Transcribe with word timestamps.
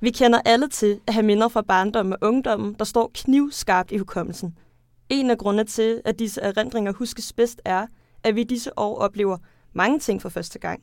Vi 0.00 0.10
kender 0.10 0.40
alle 0.44 0.68
til 0.68 1.00
at 1.06 1.14
have 1.14 1.26
minder 1.26 1.48
fra 1.48 1.62
barndommen 1.62 2.12
og 2.12 2.18
ungdommen, 2.22 2.74
der 2.78 2.84
står 2.84 3.10
knivskarpt 3.14 3.92
i 3.92 3.96
hukommelsen. 3.96 4.58
En 5.08 5.30
af 5.30 5.38
grundene 5.38 5.64
til, 5.64 6.02
at 6.04 6.18
disse 6.18 6.40
erindringer 6.40 6.92
huskes 6.92 7.32
bedst 7.32 7.60
er, 7.64 7.86
at 8.24 8.34
vi 8.34 8.44
disse 8.44 8.78
år 8.78 8.98
oplever 8.98 9.38
mange 9.72 9.98
ting 9.98 10.22
for 10.22 10.28
første 10.28 10.58
gang. 10.58 10.82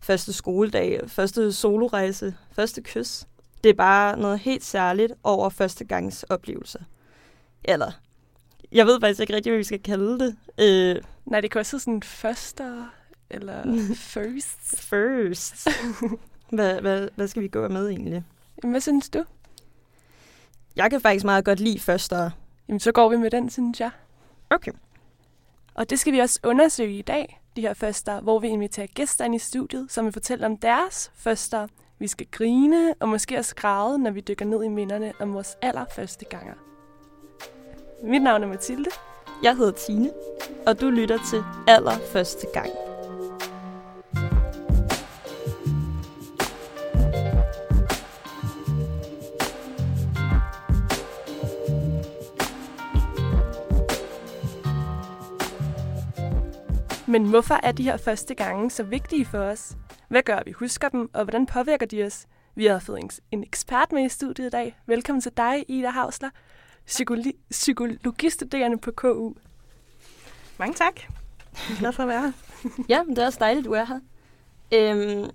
Første 0.00 0.32
skoledag, 0.32 1.00
første 1.06 1.52
solorejse, 1.52 2.34
første 2.52 2.82
kys. 2.82 3.24
Det 3.64 3.70
er 3.70 3.74
bare 3.74 4.18
noget 4.18 4.38
helt 4.38 4.64
særligt 4.64 5.12
over 5.22 5.48
første 5.48 5.84
gangs 5.84 6.22
oplevelser. 6.22 6.78
Eller, 7.64 7.90
jeg 8.72 8.86
ved 8.86 9.00
faktisk 9.00 9.20
ikke 9.20 9.34
rigtig, 9.34 9.50
hvad 9.50 9.58
vi 9.58 9.64
skal 9.64 9.82
kalde 9.82 10.18
det. 10.18 10.36
Øh, 10.60 11.02
Nej, 11.26 11.40
det 11.40 11.50
kan 11.50 11.58
også 11.58 11.78
sådan 11.78 12.02
første 12.02 12.84
eller 13.30 13.62
first. 14.14 14.80
first. 14.82 15.68
hvad, 16.56 16.80
hvad, 16.80 17.08
hvad 17.16 17.28
skal 17.28 17.42
vi 17.42 17.48
gå 17.48 17.68
med 17.68 17.88
egentlig? 17.88 18.24
Jamen, 18.62 18.72
hvad 18.72 18.80
synes 18.80 19.10
du? 19.10 19.24
Jeg 20.76 20.90
kan 20.90 21.00
faktisk 21.00 21.24
meget 21.24 21.44
godt 21.44 21.60
lide 21.60 21.80
første. 21.80 22.16
Jamen, 22.68 22.80
så 22.80 22.92
går 22.92 23.08
vi 23.08 23.16
med 23.16 23.30
den, 23.30 23.50
synes 23.50 23.80
jeg. 23.80 23.90
Okay. 24.50 24.72
Og 25.74 25.90
det 25.90 25.98
skal 25.98 26.12
vi 26.12 26.18
også 26.18 26.40
undersøge 26.44 26.98
i 26.98 27.02
dag, 27.02 27.40
de 27.56 27.60
her 27.60 27.74
første, 27.74 28.12
hvor 28.22 28.38
vi 28.38 28.48
inviterer 28.48 28.86
gæster 28.86 29.24
ind 29.24 29.34
i 29.34 29.38
studiet, 29.38 29.92
som 29.92 30.04
vil 30.04 30.12
fortælle 30.12 30.46
om 30.46 30.56
deres 30.56 31.12
første. 31.14 31.68
Vi 31.98 32.06
skal 32.06 32.26
grine 32.30 32.94
og 33.00 33.08
måske 33.08 33.38
også 33.38 33.54
græde, 33.54 33.98
når 33.98 34.10
vi 34.10 34.20
dykker 34.20 34.44
ned 34.44 34.62
i 34.62 34.68
minderne 34.68 35.12
om 35.20 35.34
vores 35.34 35.56
allerførste 35.62 36.24
ganger. 36.24 36.54
Mit 38.02 38.22
navn 38.22 38.42
er 38.42 38.46
Mathilde. 38.46 38.90
Jeg 39.42 39.56
hedder 39.56 39.72
Tine, 39.72 40.10
og 40.66 40.80
du 40.80 40.90
lytter 40.90 41.18
til 41.30 41.42
allerførste 41.68 42.46
gang. 42.54 42.87
Men 57.18 57.28
hvorfor 57.28 57.60
er 57.62 57.72
de 57.72 57.82
her 57.82 57.96
første 57.96 58.34
gange 58.34 58.70
så 58.70 58.82
vigtige 58.82 59.24
for 59.24 59.38
os? 59.38 59.76
Hvad 60.08 60.22
gør, 60.22 60.40
vi 60.46 60.52
husker 60.52 60.88
dem, 60.88 61.10
og 61.14 61.24
hvordan 61.24 61.46
påvirker 61.46 61.86
de 61.86 62.04
os? 62.04 62.26
Vi 62.54 62.66
har 62.66 62.78
fået 62.78 63.20
en, 63.30 63.42
ekspert 63.42 63.92
med 63.92 64.04
i 64.04 64.08
studiet 64.08 64.46
i 64.46 64.50
dag. 64.50 64.78
Velkommen 64.86 65.20
til 65.20 65.32
dig, 65.36 65.64
Ida 65.68 65.88
Havsler, 65.88 66.30
psykologi- 66.86 67.36
psykologistuderende 67.50 68.78
på 68.78 68.90
KU. 68.90 69.32
Mange 70.58 70.74
tak. 70.74 71.00
Jeg 71.52 71.74
er 71.74 71.78
glad 71.78 71.92
for 71.92 72.02
at 72.02 72.08
være 72.08 72.20
her. 72.22 72.32
Ja, 72.88 73.02
det 73.08 73.18
er 73.18 73.26
også 73.26 73.38
dejligt, 73.40 73.64
du 73.66 73.72
er 73.72 73.84
her. 73.84 74.00
Øhm, 74.74 75.30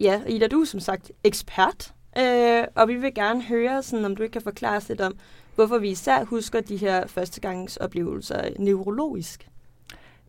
ja, 0.00 0.22
Ida, 0.28 0.46
du 0.46 0.60
er 0.60 0.64
som 0.64 0.80
sagt 0.80 1.12
ekspert, 1.24 1.94
øh, 2.18 2.64
og 2.74 2.88
vi 2.88 2.94
vil 2.94 3.14
gerne 3.14 3.42
høre, 3.42 3.82
sådan, 3.82 4.04
om 4.04 4.16
du 4.16 4.22
ikke 4.22 4.32
kan 4.32 4.42
forklare 4.42 4.76
os 4.76 4.88
lidt 4.88 5.00
om, 5.00 5.18
hvorfor 5.54 5.78
vi 5.78 5.90
især 5.90 6.24
husker 6.24 6.60
de 6.60 6.76
her 6.76 7.06
førstegangsoplevelser 7.06 8.50
neurologisk. 8.58 9.48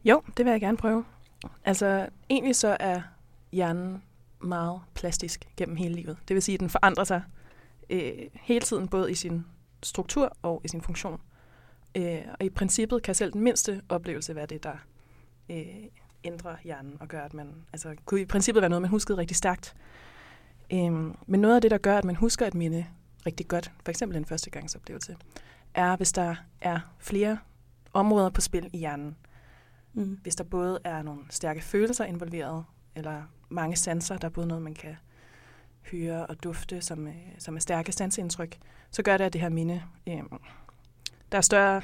Jo, 0.08 0.22
det 0.38 0.46
vil 0.46 0.52
jeg 0.52 0.62
gerne 0.62 0.78
prøve. 0.78 1.06
Altså, 1.66 2.10
egentlig 2.30 2.56
så 2.56 2.78
er 2.80 3.02
hjernen 3.52 4.04
meget 4.42 4.82
plastisk 4.94 5.48
gennem 5.58 5.76
hele 5.76 5.96
livet. 5.96 6.18
Det 6.28 6.34
vil 6.34 6.44
sige, 6.44 6.54
at 6.54 6.60
den 6.60 6.70
forandrer 6.70 7.04
sig 7.04 7.22
øh, 7.90 8.12
hele 8.34 8.62
tiden, 8.62 8.88
både 8.88 9.12
i 9.12 9.16
sin 9.16 9.46
struktur 9.84 10.38
og 10.42 10.62
i 10.64 10.68
sin 10.68 10.82
funktion. 10.82 11.22
Øh, 11.96 12.22
og 12.40 12.46
i 12.46 12.50
princippet 12.50 13.04
kan 13.04 13.16
selv 13.16 13.34
den 13.34 13.42
mindste 13.42 13.82
oplevelse 13.90 14.36
være 14.36 14.46
det, 14.46 14.64
der 14.64 14.74
øh, 15.50 15.66
ændrer 16.24 16.56
hjernen 16.64 16.98
og 17.00 17.08
gør, 17.08 17.22
at 17.22 17.34
man... 17.34 17.54
Altså, 17.74 17.96
kunne 18.06 18.22
i 18.22 18.26
princippet 18.26 18.62
være 18.62 18.70
noget, 18.70 18.82
man 18.82 18.92
huskede 18.92 19.18
rigtig 19.18 19.38
stærkt. 19.38 19.76
Øh, 20.74 20.92
men 21.28 21.42
noget 21.42 21.56
af 21.56 21.62
det, 21.62 21.72
der 21.72 21.78
gør, 21.78 21.98
at 21.98 22.06
man 22.06 22.16
husker 22.16 22.48
et 22.48 22.56
minde 22.56 22.86
rigtig 23.26 23.48
godt, 23.48 23.72
for 23.84 23.90
eksempel 23.90 24.18
en 24.18 24.26
førstegangsoplevelse, 24.26 25.18
er, 25.74 25.96
hvis 25.96 26.12
der 26.12 26.36
er 26.62 26.80
flere 27.00 27.38
områder 27.94 28.30
på 28.30 28.42
spil 28.42 28.70
i 28.74 28.78
hjernen. 28.78 29.16
Mm. 29.98 30.20
Hvis 30.22 30.36
der 30.36 30.44
både 30.44 30.80
er 30.84 31.02
nogle 31.02 31.22
stærke 31.30 31.62
følelser 31.62 32.06
involveret, 32.06 32.66
eller 32.96 33.24
mange 33.50 33.76
sanser, 33.76 34.18
der 34.18 34.28
er 34.28 34.32
både 34.32 34.48
noget, 34.48 34.64
man 34.64 34.74
kan 34.74 34.96
høre 35.92 36.26
og 36.26 36.44
dufte, 36.44 36.82
som, 36.82 37.08
øh, 37.08 37.14
som 37.38 37.56
er 37.56 37.60
stærke 37.60 37.92
sansindtryk, 37.92 38.58
så 38.92 39.04
gør 39.04 39.18
det, 39.18 39.26
at 39.26 39.34
det 39.34 39.42
her 39.42 39.50
minde, 39.50 39.84
øh, 40.08 40.24
der 41.32 41.38
er 41.38 41.42
større 41.42 41.82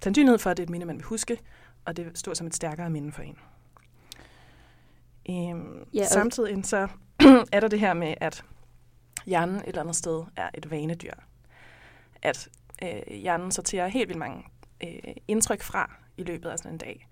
sandsynlighed 0.00 0.38
for, 0.38 0.50
at 0.50 0.56
det 0.56 0.62
er 0.62 0.66
et 0.66 0.70
minde, 0.70 0.86
man 0.86 0.96
vil 0.96 1.04
huske, 1.04 1.38
og 1.84 1.96
det 1.96 2.18
står 2.18 2.34
som 2.34 2.46
et 2.46 2.54
stærkere 2.54 2.90
minde 2.90 3.12
for 3.12 3.22
en. 3.22 3.38
Øhm, 5.30 5.84
Ja, 5.94 6.06
Samtidig 6.06 6.66
så 6.66 6.88
er 7.52 7.60
der 7.60 7.68
det 7.68 7.80
her 7.80 7.94
med, 7.94 8.14
at 8.20 8.44
hjernen 9.26 9.56
et 9.56 9.62
eller 9.66 9.80
andet 9.80 9.96
sted 9.96 10.24
er 10.36 10.50
et 10.54 10.70
vanedyr. 10.70 11.14
At 12.22 12.48
øh, 12.82 13.16
hjernen 13.16 13.52
sorterer 13.52 13.88
helt 13.88 14.08
vildt 14.08 14.18
mange 14.18 14.44
øh, 14.84 15.14
indtryk 15.28 15.62
fra 15.62 15.90
i 16.16 16.22
løbet 16.22 16.48
af 16.48 16.58
sådan 16.58 16.72
en 16.72 16.78
dag. 16.78 17.08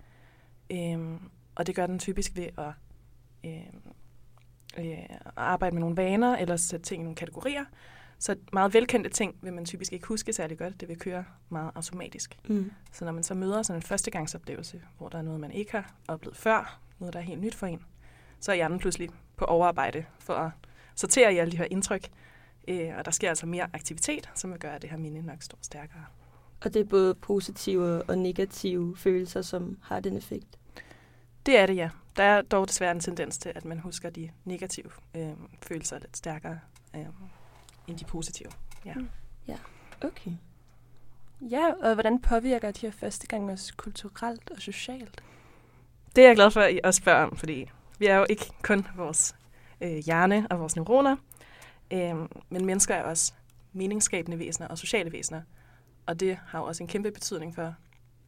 Øhm, 0.71 1.19
og 1.55 1.67
det 1.67 1.75
gør 1.75 1.87
den 1.87 1.99
typisk 1.99 2.31
ved 2.35 2.47
at, 2.57 2.73
øh, 3.45 3.61
øh, 4.77 4.97
arbejde 5.35 5.75
med 5.75 5.79
nogle 5.79 5.97
vaner, 5.97 6.37
eller 6.37 6.55
sætte 6.55 6.85
ting 6.85 7.01
i 7.01 7.03
nogle 7.03 7.15
kategorier. 7.15 7.65
Så 8.19 8.35
meget 8.53 8.73
velkendte 8.73 9.09
ting 9.09 9.35
vil 9.41 9.53
man 9.53 9.65
typisk 9.65 9.93
ikke 9.93 10.07
huske 10.07 10.33
særlig 10.33 10.57
godt. 10.57 10.81
Det 10.81 10.89
vil 10.89 10.99
køre 10.99 11.25
meget 11.49 11.71
automatisk. 11.75 12.37
Mm. 12.47 12.71
Så 12.91 13.05
når 13.05 13.11
man 13.11 13.23
så 13.23 13.33
møder 13.33 13.63
sådan 13.63 13.77
en 13.77 13.83
førstegangsoplevelse, 13.83 14.81
hvor 14.97 15.09
der 15.09 15.17
er 15.17 15.21
noget, 15.21 15.39
man 15.39 15.51
ikke 15.51 15.71
har 15.71 15.93
oplevet 16.07 16.37
før, 16.37 16.79
noget, 16.99 17.13
der 17.13 17.19
er 17.19 17.23
helt 17.23 17.41
nyt 17.41 17.55
for 17.55 17.67
en, 17.67 17.83
så 18.39 18.51
er 18.51 18.55
hjernen 18.55 18.79
pludselig 18.79 19.09
på 19.37 19.45
overarbejde 19.45 20.05
for 20.19 20.33
at 20.33 20.51
sortere 20.95 21.33
i 21.33 21.37
alle 21.37 21.51
de 21.51 21.57
her 21.57 21.67
indtryk. 21.71 22.09
Øh, 22.67 22.91
og 22.97 23.05
der 23.05 23.11
sker 23.11 23.29
altså 23.29 23.45
mere 23.45 23.67
aktivitet, 23.73 24.29
som 24.35 24.51
vil 24.51 24.59
gøre, 24.59 24.75
at 24.75 24.81
det 24.81 24.89
her 24.89 24.97
minde 24.97 25.21
nok 25.21 25.41
står 25.41 25.57
stærkere. 25.61 26.05
Og 26.63 26.73
det 26.73 26.79
er 26.79 26.85
både 26.85 27.15
positive 27.15 28.03
og 28.03 28.17
negative 28.17 28.97
følelser, 28.97 29.41
som 29.41 29.77
har 29.81 29.99
den 29.99 30.17
effekt. 30.17 30.59
Det 31.45 31.57
er 31.57 31.65
det, 31.65 31.75
ja. 31.75 31.89
Der 32.17 32.23
er 32.23 32.41
dog 32.41 32.67
desværre 32.67 32.91
en 32.91 32.99
tendens 32.99 33.37
til, 33.37 33.51
at 33.55 33.65
man 33.65 33.79
husker 33.79 34.09
de 34.09 34.29
negative 34.45 34.91
øh, 35.15 35.31
følelser 35.61 35.99
lidt 35.99 36.17
stærkere 36.17 36.59
øh, 36.95 37.05
end 37.87 37.97
de 37.97 38.05
positive. 38.05 38.49
Ja. 38.85 38.93
Mm. 38.93 39.09
Okay. 40.03 40.31
Ja, 41.41 41.73
og 41.81 41.93
hvordan 41.93 42.21
påvirker 42.21 42.71
de 42.71 42.81
her 42.81 42.91
første 42.91 43.27
gange 43.27 43.53
os 43.53 43.71
kulturelt 43.71 44.49
og 44.49 44.61
socialt? 44.61 45.23
Det 46.15 46.23
er 46.23 46.27
jeg 46.27 46.35
glad 46.35 46.51
for, 46.51 46.61
at 46.61 46.73
I 46.73 46.79
også 46.83 46.97
spørger 46.97 47.23
om, 47.23 47.37
fordi 47.37 47.69
vi 47.99 48.05
er 48.05 48.15
jo 48.15 48.25
ikke 48.29 48.45
kun 48.61 48.87
vores 48.95 49.35
øh, 49.81 49.97
hjerne 49.97 50.47
og 50.49 50.59
vores 50.59 50.75
neuroner, 50.75 51.15
øh, 51.93 52.15
men 52.49 52.65
mennesker 52.65 52.95
er 52.95 53.03
også 53.03 53.33
meningsskabende 53.73 54.39
væsener 54.39 54.67
og 54.67 54.77
sociale 54.77 55.11
væsener. 55.11 55.41
Og 56.05 56.19
det 56.19 56.35
har 56.35 56.59
jo 56.59 56.65
også 56.65 56.83
en 56.83 56.87
kæmpe 56.87 57.11
betydning 57.11 57.55
for, 57.55 57.75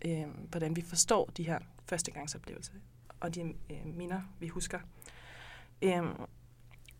øh, 0.05 0.27
hvordan 0.49 0.75
vi 0.75 0.81
forstår 0.81 1.25
de 1.25 1.43
her 1.43 1.59
førstegangsoplevelser 1.85 2.73
og 3.19 3.35
de 3.35 3.41
øh, 3.41 3.85
minder, 3.85 4.21
vi 4.39 4.47
husker. 4.47 4.79
Øh, 5.81 6.03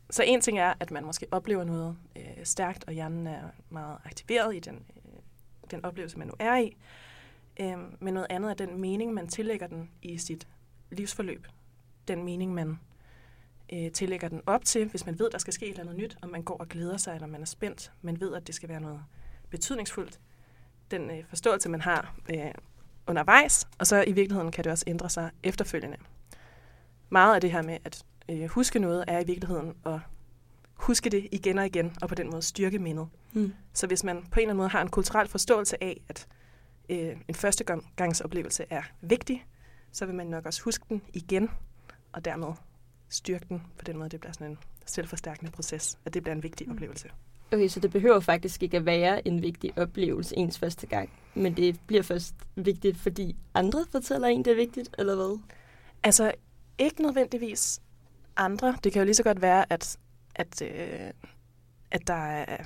så 0.10 0.24
en 0.24 0.42
ting 0.42 0.60
er, 0.60 0.74
at 0.80 0.92
man 0.92 1.06
måske 1.06 1.28
oplever 1.32 1.64
noget 1.64 1.98
øh, 2.16 2.44
stærkt, 2.46 2.84
og 2.88 2.94
hjernen 2.94 3.28
er 3.28 3.42
meget 3.70 3.98
aktiveret 4.06 4.56
i 4.56 4.60
den, 4.60 4.86
øh, 4.96 5.12
den 5.72 5.86
oplevelse, 5.86 6.18
man 6.18 6.28
nu 6.28 6.34
er 6.40 6.58
i. 6.58 6.78
Øh, 7.60 7.78
men 8.00 8.14
noget 8.14 8.28
andet 8.30 8.50
er 8.50 8.54
den 8.54 8.82
mening, 8.82 9.14
man 9.14 9.28
tillægger 9.28 9.68
den 9.68 9.92
i 10.02 10.18
sit 10.18 10.48
livsforløb. 10.92 11.48
Den 12.08 12.24
mening, 12.24 12.54
man 12.54 12.80
øh, 13.74 13.92
tillægger 13.92 14.28
den 14.28 14.42
op 14.46 14.66
til, 14.66 14.90
hvis 14.90 15.06
man 15.06 15.20
ved, 15.20 15.30
der 15.32 15.38
skal 15.38 15.54
ske 15.54 15.66
et 15.66 15.70
eller 15.70 15.84
andet 15.84 15.98
nyt, 15.98 16.18
og 16.22 16.30
man 16.30 16.44
går 16.44 16.58
og 16.58 16.68
glæder 16.70 16.98
sig, 16.98 17.16
eller 17.16 17.28
man 17.28 17.42
er 17.42 17.46
spændt. 17.46 17.92
Man 18.02 18.20
ved, 18.20 18.34
at 18.34 18.48
det 18.48 18.56
skal 18.56 18.70
være 18.70 18.82
noget 18.82 19.04
betydningsfuldt. 19.50 20.20
Den 20.92 21.12
øh, 21.12 21.24
forståelse, 21.30 21.70
man 21.70 21.82
har 21.82 22.16
øh, 22.30 22.52
undervejs, 23.08 23.68
og 23.80 23.88
så 23.88 24.04
i 24.08 24.12
virkeligheden 24.12 24.52
kan 24.52 24.64
det 24.64 24.72
også 24.72 24.84
ændre 24.88 25.10
sig 25.10 25.32
efterfølgende. 25.44 25.98
Meget 27.10 27.36
af 27.36 27.42
det 27.42 27.52
her 27.52 27.62
med 27.62 27.78
at 27.84 28.06
øh, 28.30 28.46
huske 28.46 28.80
noget, 28.80 29.06
er 29.08 29.20
i 29.20 29.26
virkeligheden 29.26 29.74
at 29.86 30.00
huske 30.74 31.10
det 31.10 31.28
igen 31.32 31.58
og 31.58 31.66
igen, 31.66 31.96
og 32.02 32.10
på 32.10 32.16
den 32.16 32.30
måde 32.30 32.42
styrke 32.42 32.80
mindet. 32.80 33.08
Mm. 33.34 33.54
Så 33.74 33.88
hvis 33.88 34.04
man 34.04 34.16
på 34.16 34.40
en 34.40 34.42
eller 34.42 34.42
anden 34.44 34.58
måde 34.58 34.70
har 34.70 34.82
en 34.82 34.90
kulturel 34.90 35.28
forståelse 35.28 35.84
af, 35.84 36.02
at 36.10 36.28
øh, 36.90 37.18
en 37.28 37.36
førstegangsoplevelse 37.36 38.66
er 38.70 38.82
vigtig, 39.02 39.46
så 39.92 40.06
vil 40.06 40.16
man 40.16 40.28
nok 40.28 40.46
også 40.46 40.62
huske 40.62 40.86
den 40.90 41.02
igen, 41.14 41.50
og 42.12 42.26
dermed 42.26 42.54
styrke 43.10 43.46
den 43.50 43.64
på 43.78 43.84
den 43.86 43.98
måde. 43.98 44.10
Det 44.10 44.20
bliver 44.20 44.34
sådan 44.34 44.52
en 44.52 44.58
selvforstærkende 44.86 45.52
proces, 45.52 45.98
at 46.06 46.14
det 46.14 46.24
bliver 46.24 46.36
en 46.36 46.44
vigtig 46.44 46.68
Mm. 46.68 46.74
oplevelse. 46.74 47.10
Okay, 47.54 47.68
så 47.68 47.80
det 47.80 47.92
behøver 47.92 48.20
faktisk 48.20 48.64
ikke 48.64 48.78
at 48.78 48.86
være 48.86 49.28
en 49.28 49.42
vigtig 49.42 49.78
oplevelse 49.78 50.38
ens 50.38 50.60
første 50.60 50.88
gang. 50.88 51.10
Men 51.34 51.58
det 51.58 51.80
bliver 51.88 52.04
først 52.04 52.36
vigtigt, 52.56 52.98
fordi 52.98 53.36
andre 53.54 53.86
fortæller 53.92 54.28
en, 54.28 54.46
det 54.46 54.52
er 54.52 54.56
vigtigt, 54.56 54.96
eller 54.98 55.16
hvad? 55.16 55.40
Altså, 56.04 56.32
ikke 56.78 57.02
nødvendigvis 57.02 57.82
andre. 58.38 58.76
Det 58.84 58.92
kan 58.92 59.00
jo 59.00 59.06
lige 59.06 59.16
så 59.16 59.24
godt 59.24 59.42
være, 59.42 59.74
at, 59.74 59.98
at, 60.36 60.62
øh, 60.62 61.12
at, 61.92 62.08
der 62.08 62.14
er, 62.14 62.58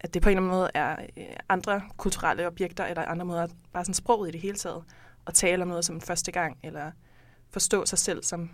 at 0.00 0.14
det 0.14 0.22
på 0.22 0.28
en 0.28 0.36
eller 0.36 0.42
anden 0.42 0.58
måde 0.58 0.70
er 0.74 0.96
øh, 1.16 1.24
andre 1.48 1.82
kulturelle 1.96 2.46
objekter, 2.46 2.84
eller 2.84 3.04
andre 3.04 3.24
måder, 3.24 3.46
bare 3.72 3.84
sådan 3.84 3.94
sproget 3.94 4.28
i 4.28 4.32
det 4.32 4.40
hele 4.40 4.56
taget, 4.56 4.84
at 5.26 5.34
tale 5.34 5.62
om 5.62 5.68
noget 5.68 5.84
som 5.84 5.94
en 5.94 6.00
første 6.00 6.32
gang, 6.32 6.58
eller 6.62 6.90
forstå 7.50 7.86
sig 7.86 7.98
selv 7.98 8.22
som 8.22 8.50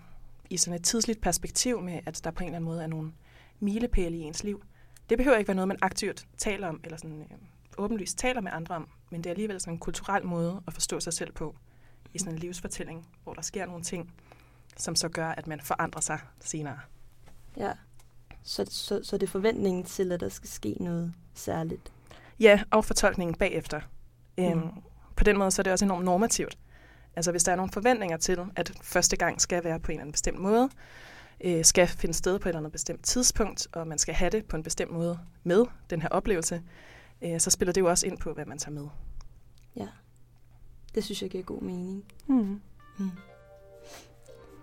i 0.50 0.56
sådan 0.56 0.78
et 0.78 0.84
tidsligt 0.84 1.20
perspektiv 1.20 1.80
med, 1.80 2.00
at 2.06 2.20
der 2.24 2.30
på 2.30 2.42
en 2.42 2.46
eller 2.46 2.56
anden 2.56 2.68
måde 2.68 2.82
er 2.82 2.86
nogle 2.86 3.12
milepæle 3.60 4.16
i 4.16 4.20
ens 4.20 4.44
liv 4.44 4.62
det 5.08 5.18
behøver 5.18 5.36
ikke 5.36 5.48
være 5.48 5.54
noget, 5.54 5.68
man 5.68 5.78
aktivt 5.82 6.26
taler 6.38 6.68
om, 6.68 6.80
eller 6.84 6.96
sådan 6.96 7.20
øh, 7.20 7.38
åbenlyst 7.78 8.18
taler 8.18 8.40
med 8.40 8.50
andre 8.54 8.74
om, 8.74 8.88
men 9.10 9.20
det 9.24 9.30
er 9.30 9.34
alligevel 9.34 9.60
sådan 9.60 9.72
en 9.74 9.78
kulturel 9.78 10.24
måde 10.26 10.62
at 10.66 10.72
forstå 10.72 11.00
sig 11.00 11.12
selv 11.12 11.32
på 11.32 11.56
i 12.14 12.18
sådan 12.18 12.32
en 12.32 12.38
livsfortælling, 12.38 13.08
hvor 13.24 13.34
der 13.34 13.42
sker 13.42 13.66
nogle 13.66 13.82
ting, 13.84 14.12
som 14.76 14.96
så 14.96 15.08
gør, 15.08 15.28
at 15.28 15.46
man 15.46 15.60
forandrer 15.60 16.00
sig 16.00 16.18
senere. 16.40 16.78
Ja. 17.56 17.72
Så, 18.42 18.66
så, 18.70 19.00
så 19.02 19.18
det 19.18 19.26
er 19.26 19.30
forventningen 19.30 19.84
til, 19.84 20.12
at 20.12 20.20
der 20.20 20.28
skal 20.28 20.48
ske 20.48 20.76
noget 20.80 21.14
særligt. 21.34 21.92
Ja, 22.40 22.60
og 22.70 22.84
fortolkningen 22.84 23.34
bagefter. 23.34 23.80
Mm. 24.38 24.44
Øhm, 24.44 24.58
Mm. 24.58 24.70
på 25.16 25.24
den 25.24 25.38
måde 25.38 25.50
så 25.50 25.62
er 25.62 25.64
det 25.64 25.72
også 25.72 25.84
enormt 25.84 26.04
normativt. 26.04 26.58
Altså 27.16 27.30
hvis 27.30 27.44
der 27.44 27.52
er 27.52 27.56
nogle 27.56 27.72
forventninger 27.72 28.16
til, 28.16 28.38
at 28.56 28.72
første 28.82 29.16
gang 29.16 29.40
skal 29.40 29.64
være 29.64 29.80
på 29.80 29.86
en 29.86 29.92
eller 29.92 30.02
anden 30.02 30.12
bestemt 30.12 30.38
måde, 30.38 30.70
øh, 31.44 31.64
skal 31.64 31.88
finde 31.88 32.14
sted 32.14 32.38
på 32.38 32.48
et 32.48 32.50
eller 32.50 32.58
andet 32.58 32.72
bestemt 32.72 33.04
tidspunkt, 33.04 33.68
og 33.72 33.86
man 33.86 33.98
skal 33.98 34.14
have 34.14 34.30
det 34.30 34.44
på 34.44 34.56
en 34.56 34.62
bestemt 34.62 34.92
måde 34.92 35.18
med 35.44 35.64
den 35.90 36.02
her 36.02 36.08
oplevelse, 36.08 36.62
øh, 37.22 37.40
så 37.40 37.50
spiller 37.50 37.72
det 37.72 37.80
jo 37.80 37.88
også 37.88 38.06
ind 38.06 38.18
på, 38.18 38.32
hvad 38.32 38.44
man 38.44 38.58
tager 38.58 38.74
med. 38.74 38.88
Ja. 39.76 39.88
Det 40.94 41.04
synes 41.04 41.22
jeg 41.22 41.30
giver 41.30 41.44
god 41.44 41.62
mening. 41.62 42.04
Mm. 42.26 42.60
Mm. 42.98 43.10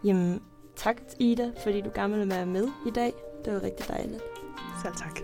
Jamen, 0.04 0.42
tak 0.76 1.02
Ida, 1.20 1.52
fordi 1.64 1.82
du 1.82 1.92
gerne 1.96 2.18
ville 2.18 2.30
være 2.36 2.46
med 2.46 2.68
i 2.88 2.92
dag. 2.92 3.14
Det 3.46 3.54
var 3.54 3.64
rigtig 3.64 3.88
dejligt. 3.88 4.22
Selv 4.84 4.96
tak. 4.96 5.20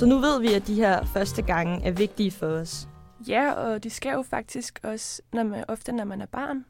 Så 0.00 0.06
nu 0.06 0.18
ved 0.18 0.40
vi, 0.40 0.52
at 0.52 0.66
de 0.66 0.74
her 0.74 1.04
første 1.04 1.42
gange 1.42 1.84
er 1.86 1.90
vigtige 1.90 2.30
for 2.30 2.46
os. 2.46 2.88
Ja, 3.28 3.52
og 3.52 3.84
de 3.84 3.90
skal 3.90 4.12
jo 4.12 4.22
faktisk 4.22 4.80
også 4.82 5.22
når 5.32 5.42
man, 5.42 5.64
ofte, 5.68 5.92
når 5.92 6.04
man 6.04 6.20
er 6.20 6.26
barn. 6.26 6.64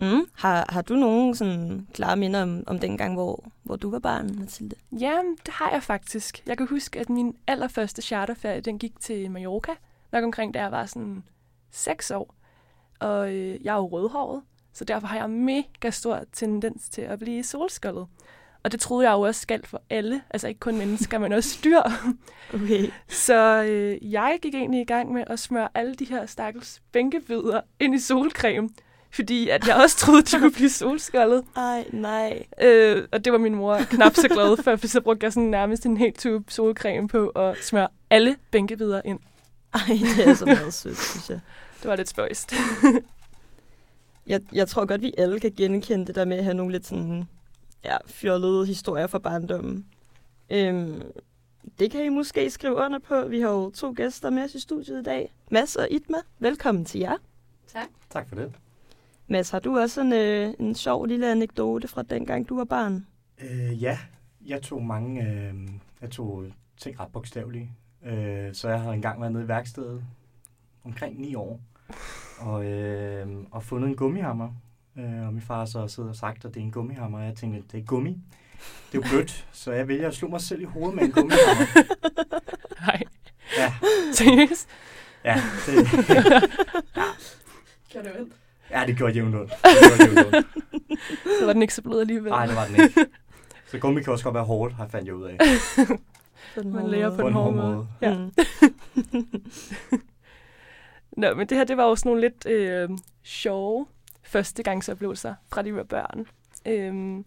Mm. 0.00 0.26
Har, 0.34 0.66
har 0.68 0.82
du 0.82 0.94
nogen 0.94 1.34
sådan 1.34 1.86
klare 1.94 2.16
minder 2.16 2.42
om, 2.42 2.64
om 2.66 2.78
den 2.78 2.98
gang, 2.98 3.14
hvor, 3.14 3.44
hvor 3.62 3.76
du 3.76 3.90
var 3.90 3.98
barn, 3.98 4.38
Mathilde? 4.38 4.76
Ja, 4.92 5.18
det 5.46 5.54
har 5.54 5.70
jeg 5.70 5.82
faktisk. 5.82 6.42
Jeg 6.46 6.56
kan 6.56 6.66
huske, 6.66 7.00
at 7.00 7.10
min 7.10 7.36
allerførste 7.46 8.02
charterferie, 8.02 8.60
den 8.60 8.78
gik 8.78 9.00
til 9.00 9.30
Mallorca. 9.30 9.72
Nok 10.12 10.24
omkring, 10.24 10.54
da 10.54 10.60
jeg 10.60 10.72
var 10.72 10.86
sådan 10.86 11.24
6 11.70 12.10
år. 12.10 12.34
Og 12.98 13.34
øh, 13.34 13.64
jeg 13.64 13.72
er 13.72 13.78
jo 13.78 13.86
rødhåret, 13.86 14.42
så 14.72 14.84
derfor 14.84 15.06
har 15.06 15.16
jeg 15.16 15.30
mega 15.30 15.90
stor 15.90 16.20
tendens 16.32 16.88
til 16.88 17.02
at 17.02 17.18
blive 17.18 17.42
solskoldet. 17.42 18.06
Og 18.62 18.72
det 18.72 18.80
troede 18.80 19.08
jeg 19.08 19.14
jo 19.14 19.20
også 19.20 19.46
galt 19.46 19.66
for 19.66 19.82
alle, 19.90 20.22
altså 20.30 20.48
ikke 20.48 20.60
kun 20.60 20.78
mennesker, 20.78 21.18
men 21.18 21.32
også 21.32 21.58
dyr. 21.64 21.80
Okay. 22.54 22.88
Så 23.08 23.62
øh, 23.62 24.12
jeg 24.12 24.38
gik 24.42 24.54
egentlig 24.54 24.80
i 24.80 24.84
gang 24.84 25.12
med 25.12 25.24
at 25.26 25.38
smøre 25.38 25.68
alle 25.74 25.94
de 25.94 26.04
her 26.04 26.26
stakkels 26.26 26.82
bænkebider 26.92 27.60
ind 27.80 27.94
i 27.94 27.98
solcreme, 27.98 28.68
fordi 29.10 29.48
at 29.48 29.66
jeg 29.66 29.76
også 29.76 29.96
troede, 29.96 30.22
de 30.22 30.38
kunne 30.38 30.52
blive 30.52 30.70
solskoldet. 30.70 31.44
Ej, 31.56 31.84
nej. 31.92 32.42
Øh, 32.62 33.08
og 33.12 33.24
det 33.24 33.32
var 33.32 33.38
min 33.38 33.54
mor 33.54 33.78
knap 33.90 34.14
så 34.14 34.28
glad 34.28 34.62
for, 34.62 34.76
for 34.76 34.86
så 34.86 35.00
brugte 35.00 35.24
jeg 35.24 35.32
sådan 35.32 35.48
nærmest 35.48 35.86
en 35.86 35.96
helt 35.96 36.18
tube 36.18 36.52
solcreme 36.52 37.08
på 37.08 37.32
og 37.34 37.56
smøre 37.62 37.88
alle 38.10 38.36
bænkebider 38.50 39.00
ind. 39.04 39.18
Ej, 39.74 39.80
det 40.16 40.28
er 40.28 40.34
så 40.34 40.46
meget 40.46 40.74
sødt, 40.74 40.98
synes 40.98 41.30
jeg. 41.30 41.40
Det 41.82 41.90
var 41.90 41.96
lidt 41.96 42.08
spøjst. 42.08 42.54
jeg. 44.26 44.40
Jeg 44.52 44.68
tror 44.68 44.84
godt, 44.84 45.02
vi 45.02 45.14
alle 45.18 45.40
kan 45.40 45.52
genkende 45.56 46.06
det 46.06 46.14
der 46.14 46.24
med 46.24 46.36
at 46.36 46.44
have 46.44 46.54
nogle 46.54 46.72
lidt 46.72 46.86
sådan, 46.86 47.28
ja, 47.84 47.96
fjollede 48.06 48.66
historier 48.66 49.06
fra 49.06 49.18
barndommen. 49.18 49.86
Øhm, 50.50 51.02
det 51.78 51.90
kan 51.90 52.04
I 52.04 52.08
måske 52.08 52.50
skrive 52.50 52.74
under 52.74 52.98
på. 52.98 53.28
Vi 53.28 53.40
har 53.40 53.50
jo 53.50 53.70
to 53.70 53.92
gæster 53.96 54.30
med 54.30 54.44
os 54.44 54.54
i 54.54 54.60
studiet 54.60 55.00
i 55.00 55.02
dag. 55.02 55.32
Mads 55.50 55.76
og 55.76 55.88
Itma, 55.90 56.18
velkommen 56.38 56.84
til 56.84 57.00
jer. 57.00 57.16
Tak 58.10 58.28
for 58.28 58.36
det. 58.36 58.52
Mads, 59.26 59.50
har 59.50 59.58
du 59.58 59.78
også 59.78 60.00
en, 60.00 60.12
øh, 60.12 60.54
en 60.58 60.74
sjov 60.74 61.06
lille 61.06 61.30
anekdote 61.30 61.88
fra 61.88 62.02
dengang, 62.02 62.48
du 62.48 62.56
var 62.56 62.64
barn? 62.64 63.06
Øh, 63.42 63.82
ja, 63.82 63.98
jeg 64.46 64.62
tog 64.62 64.82
mange 64.82 65.22
øh, 65.22 65.54
jeg 66.00 66.10
tog 66.10 66.44
ting 66.76 67.00
ret 67.00 67.12
bogstaveligt. 67.12 67.68
Øh, 68.04 68.54
så 68.54 68.68
jeg 68.68 68.80
har 68.80 68.92
engang 68.92 69.20
været 69.20 69.32
nede 69.32 69.44
i 69.44 69.48
værkstedet 69.48 70.04
omkring 70.84 71.20
9 71.20 71.34
år 71.34 71.60
og, 72.38 72.64
øh, 72.64 73.28
og 73.50 73.62
fundet 73.62 73.88
en 73.88 73.96
gummihammer. 73.96 74.50
Øh, 75.00 75.26
og 75.26 75.32
min 75.32 75.42
far 75.42 75.64
så 75.64 75.88
siddet 75.88 76.10
og 76.10 76.16
sagt, 76.16 76.44
at 76.44 76.54
det 76.54 76.60
er 76.60 76.64
en 76.64 76.70
gummihammer, 76.72 77.18
og 77.18 77.24
jeg 77.24 77.34
tænkte, 77.36 77.62
det 77.72 77.80
er 77.80 77.84
gummi. 77.84 78.10
Det 78.92 78.98
er 78.98 79.02
jo 79.04 79.10
blødt, 79.10 79.46
så 79.52 79.72
jeg 79.72 79.88
vælger 79.88 80.08
at 80.08 80.14
slå 80.14 80.28
mig 80.28 80.40
selv 80.40 80.60
i 80.60 80.64
hovedet 80.64 80.94
med 80.94 81.02
en 81.04 81.12
gummihammer. 81.12 81.66
Nej, 82.86 83.02
Ja, 83.58 83.72
seriøst? 84.12 84.68
ja, 85.24 85.42
det, 85.66 85.88
Gjorde 87.88 88.08
det 88.08 88.14
vel? 88.18 88.26
ja, 88.70 88.84
det 88.86 88.96
gjorde 88.96 89.12
jævnt 89.12 89.34
ondt. 89.34 89.52
Ondt. 90.34 90.46
Så 91.38 91.46
var 91.46 91.52
den 91.52 91.62
ikke 91.62 91.74
så 91.74 91.82
blød 91.82 92.00
alligevel. 92.00 92.30
Nej, 92.30 92.46
det 92.46 92.56
var 92.56 92.66
den 92.66 92.76
ikke. 92.84 93.06
Så 93.70 93.78
gummi 93.78 94.02
kan 94.02 94.12
også 94.12 94.24
godt 94.24 94.34
være 94.34 94.44
hårdt, 94.44 94.74
har 94.74 94.84
jeg 94.84 94.90
fandt 94.90 95.06
jeg 95.06 95.14
ud 95.14 95.24
af. 95.24 95.38
Man 96.64 96.88
lærer 96.90 97.08
måde. 97.08 97.18
på 97.20 97.26
den 97.26 97.32
hårde 97.32 97.56
måde. 97.56 97.86
Ja. 98.00 98.14
Mm. 98.18 98.30
Nå, 101.16 101.34
men 101.34 101.46
det 101.48 101.56
her, 101.58 101.64
det 101.64 101.76
var 101.76 101.94
sådan 101.94 102.08
nogle 102.08 102.20
lidt 102.20 102.46
øh, 102.46 102.88
sjove 103.22 103.86
førstegangsoplevelser 104.30 105.34
fra 105.48 105.62
de 105.62 105.74
var 105.74 105.82
børn. 105.82 106.26
Øhm, 106.66 107.24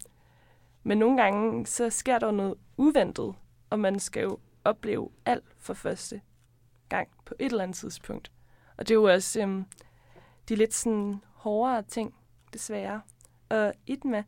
men 0.82 0.98
nogle 0.98 1.22
gange, 1.22 1.66
så 1.66 1.90
sker 1.90 2.18
der 2.18 2.30
noget 2.30 2.54
uventet, 2.76 3.34
og 3.70 3.80
man 3.80 3.98
skal 3.98 4.22
jo 4.22 4.38
opleve 4.64 5.10
alt 5.24 5.44
for 5.58 5.74
første 5.74 6.20
gang 6.88 7.08
på 7.24 7.34
et 7.38 7.46
eller 7.46 7.62
andet 7.62 7.76
tidspunkt. 7.76 8.32
Og 8.76 8.88
det 8.88 8.94
er 8.94 8.98
jo 8.98 9.04
også 9.04 9.42
øhm, 9.42 9.64
de 10.48 10.56
lidt 10.56 10.74
sådan 10.74 11.20
hårdere 11.34 11.82
ting, 11.82 12.14
desværre. 12.52 13.00
Og 13.48 13.74
Itma, 13.86 14.24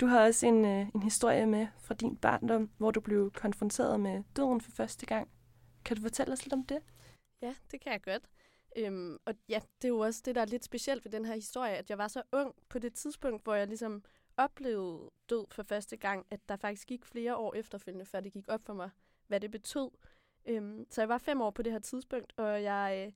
du 0.00 0.06
har 0.06 0.24
også 0.26 0.46
en, 0.46 0.64
øh, 0.64 0.86
en 0.94 1.02
historie 1.02 1.46
med 1.46 1.66
fra 1.78 1.94
din 1.94 2.16
barndom, 2.16 2.70
hvor 2.78 2.90
du 2.90 3.00
blev 3.00 3.30
konfronteret 3.30 4.00
med 4.00 4.22
døden 4.36 4.60
for 4.60 4.70
første 4.70 5.06
gang. 5.06 5.28
Kan 5.84 5.96
du 5.96 6.02
fortælle 6.02 6.32
os 6.32 6.44
lidt 6.44 6.52
om 6.52 6.64
det? 6.64 6.78
Ja, 7.42 7.54
det 7.70 7.80
kan 7.80 7.92
jeg 7.92 8.02
godt. 8.02 8.22
Øhm, 8.76 9.18
og 9.24 9.34
ja, 9.48 9.60
det 9.82 9.84
er 9.84 9.88
jo 9.88 9.98
også 9.98 10.22
det, 10.24 10.34
der 10.34 10.40
er 10.40 10.46
lidt 10.46 10.64
specielt 10.64 11.04
ved 11.04 11.12
den 11.12 11.24
her 11.24 11.34
historie, 11.34 11.76
at 11.76 11.90
jeg 11.90 11.98
var 11.98 12.08
så 12.08 12.22
ung 12.32 12.54
på 12.68 12.78
det 12.78 12.94
tidspunkt, 12.94 13.44
hvor 13.44 13.54
jeg 13.54 13.66
ligesom 13.66 14.04
oplevede 14.36 15.10
død 15.30 15.46
for 15.50 15.62
første 15.62 15.96
gang, 15.96 16.26
at 16.30 16.40
der 16.48 16.56
faktisk 16.56 16.88
gik 16.88 17.04
flere 17.04 17.36
år 17.36 17.54
efterfølgende, 17.54 18.04
før 18.04 18.20
det 18.20 18.32
gik 18.32 18.44
op 18.48 18.64
for 18.64 18.74
mig, 18.74 18.90
hvad 19.26 19.40
det 19.40 19.50
betød. 19.50 19.90
Øhm, 20.46 20.86
så 20.90 21.00
jeg 21.00 21.08
var 21.08 21.18
fem 21.18 21.40
år 21.40 21.50
på 21.50 21.62
det 21.62 21.72
her 21.72 21.78
tidspunkt, 21.78 22.32
og 22.36 22.62
jeg, 22.62 23.04
øh, 23.06 23.12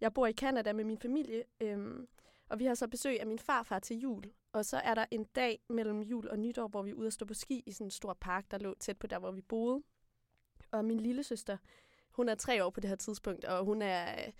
jeg 0.00 0.14
bor 0.14 0.26
i 0.26 0.32
Canada 0.32 0.72
med 0.72 0.84
min 0.84 0.98
familie, 0.98 1.44
øhm, 1.60 2.08
og 2.48 2.58
vi 2.58 2.64
har 2.64 2.74
så 2.74 2.88
besøg 2.88 3.20
af 3.20 3.26
min 3.26 3.38
farfar 3.38 3.78
til 3.78 3.98
jul. 4.00 4.24
Og 4.52 4.64
så 4.64 4.76
er 4.76 4.94
der 4.94 5.04
en 5.10 5.24
dag 5.24 5.60
mellem 5.68 6.00
jul 6.00 6.28
og 6.28 6.38
nytår, 6.38 6.68
hvor 6.68 6.82
vi 6.82 6.90
er 6.90 6.94
ude 6.94 7.06
at 7.06 7.12
stå 7.12 7.26
på 7.26 7.34
ski 7.34 7.62
i 7.66 7.72
sådan 7.72 7.86
en 7.86 7.90
stor 7.90 8.14
park, 8.20 8.50
der 8.50 8.58
lå 8.58 8.74
tæt 8.74 8.98
på 8.98 9.06
der, 9.06 9.18
hvor 9.18 9.30
vi 9.30 9.40
boede. 9.40 9.82
Og 10.70 10.84
min 10.84 11.00
lille 11.00 11.22
søster, 11.22 11.56
hun 12.10 12.28
er 12.28 12.34
tre 12.34 12.64
år 12.64 12.70
på 12.70 12.80
det 12.80 12.88
her 12.88 12.96
tidspunkt, 12.96 13.44
og 13.44 13.64
hun 13.64 13.82
er 13.82 14.26
øh, 14.26 14.32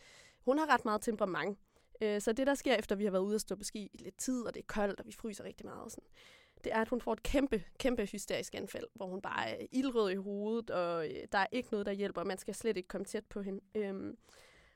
hun 0.49 0.59
har 0.59 0.75
ret 0.75 0.85
meget 0.85 1.00
temperament. 1.02 1.59
Øh, 2.02 2.21
Så 2.21 2.33
det, 2.33 2.47
der 2.47 2.55
sker 2.55 2.75
efter, 2.75 2.97
vi 2.97 3.05
har 3.05 3.11
været 3.11 3.23
ude 3.23 3.35
at 3.35 3.40
stå 3.40 3.57
på 3.57 3.64
ski 3.64 3.90
i 3.93 3.99
lidt 3.99 4.19
tid, 4.19 4.43
og 4.47 4.55
det 4.55 4.61
er 4.61 4.67
koldt, 4.67 5.00
og 5.00 5.07
vi 5.07 5.12
fryser 5.12 5.45
rigtig 5.45 5.67
meget, 5.67 5.83
og 5.83 5.90
sådan, 5.90 6.09
det 6.64 6.73
er, 6.73 6.81
at 6.81 6.88
hun 6.88 7.00
får 7.00 7.12
et 7.12 7.23
kæmpe, 7.23 7.64
kæmpe 7.78 8.07
hysterisk 8.07 8.55
anfald, 8.55 8.85
hvor 8.95 9.07
hun 9.07 9.23
bare 9.23 9.49
er 9.49 9.67
ildrød 9.73 10.11
i 10.11 10.14
hovedet, 10.14 10.71
og 10.71 11.07
øh, 11.07 11.26
der 11.33 11.38
er 11.38 11.47
ikke 11.52 11.69
noget, 11.73 11.87
der 11.87 11.93
hjælper, 11.93 12.21
og 12.21 12.26
man 12.26 12.38
skal 12.38 12.55
slet 12.55 12.76
ikke 12.76 12.88
komme 12.88 13.05
tæt 13.05 13.25
på 13.26 13.43
hende. 13.43 13.61
Øhm, 13.75 14.17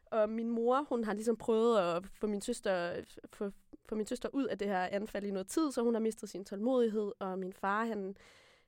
og 0.06 0.28
min 0.28 0.50
mor, 0.50 0.86
hun 0.88 1.04
har 1.04 1.14
ligesom 1.14 1.36
prøvet 1.36 1.78
at 1.78 2.06
få 2.06 2.26
min 2.26 2.40
søster, 2.40 3.04
få, 3.32 3.50
få 3.88 3.94
min 3.94 4.06
søster 4.06 4.28
ud 4.32 4.44
af 4.44 4.58
det 4.58 4.68
her 4.68 4.84
anfald 4.86 5.24
i 5.24 5.30
noget 5.30 5.46
tid, 5.46 5.72
så 5.72 5.82
hun 5.82 5.94
har 5.94 6.00
mistet 6.00 6.28
sin 6.28 6.44
tålmodighed, 6.44 7.12
og 7.18 7.38
min 7.38 7.52
far, 7.52 7.84
han, 7.84 8.16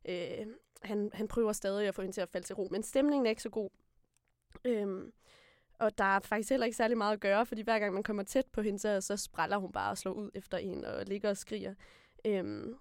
øh, 0.09 0.47
han, 0.83 1.11
han 1.13 1.29
prøver 1.29 1.53
stadig 1.53 1.89
at 1.89 1.95
få 1.95 2.03
hende 2.03 2.17
til 2.17 2.21
at 2.21 2.29
falde 2.29 2.47
til 2.47 2.55
ro, 2.55 2.69
men 2.71 2.83
stemningen 2.83 3.27
er 3.27 3.31
ikke 3.31 3.43
så 3.43 3.51
god. 3.51 3.71
Øhm, 4.65 5.13
og 5.85 5.99
der 5.99 6.05
er 6.05 6.21
faktisk 6.21 6.51
heller 6.51 6.67
ikke 6.67 6.77
særlig 6.77 6.99
meget 6.99 7.13
at 7.13 7.21
gøre, 7.21 7.47
fordi 7.47 7.63
hver 7.63 7.79
gang 7.79 7.95
man 7.95 8.03
kommer 8.03 8.23
tæt 8.23 8.47
på 8.53 8.63
hende, 8.63 8.79
så, 8.79 9.01
så 9.01 9.17
spræller 9.17 9.57
hun 9.57 9.73
bare 9.73 9.91
og 9.91 9.99
slår 9.99 10.13
ud 10.13 10.31
efter 10.35 10.59
en 10.59 10.85
og 10.85 11.05
ligger 11.07 11.31
og 11.31 11.37
skriger. 11.37 11.75
Øhm, 12.25 12.77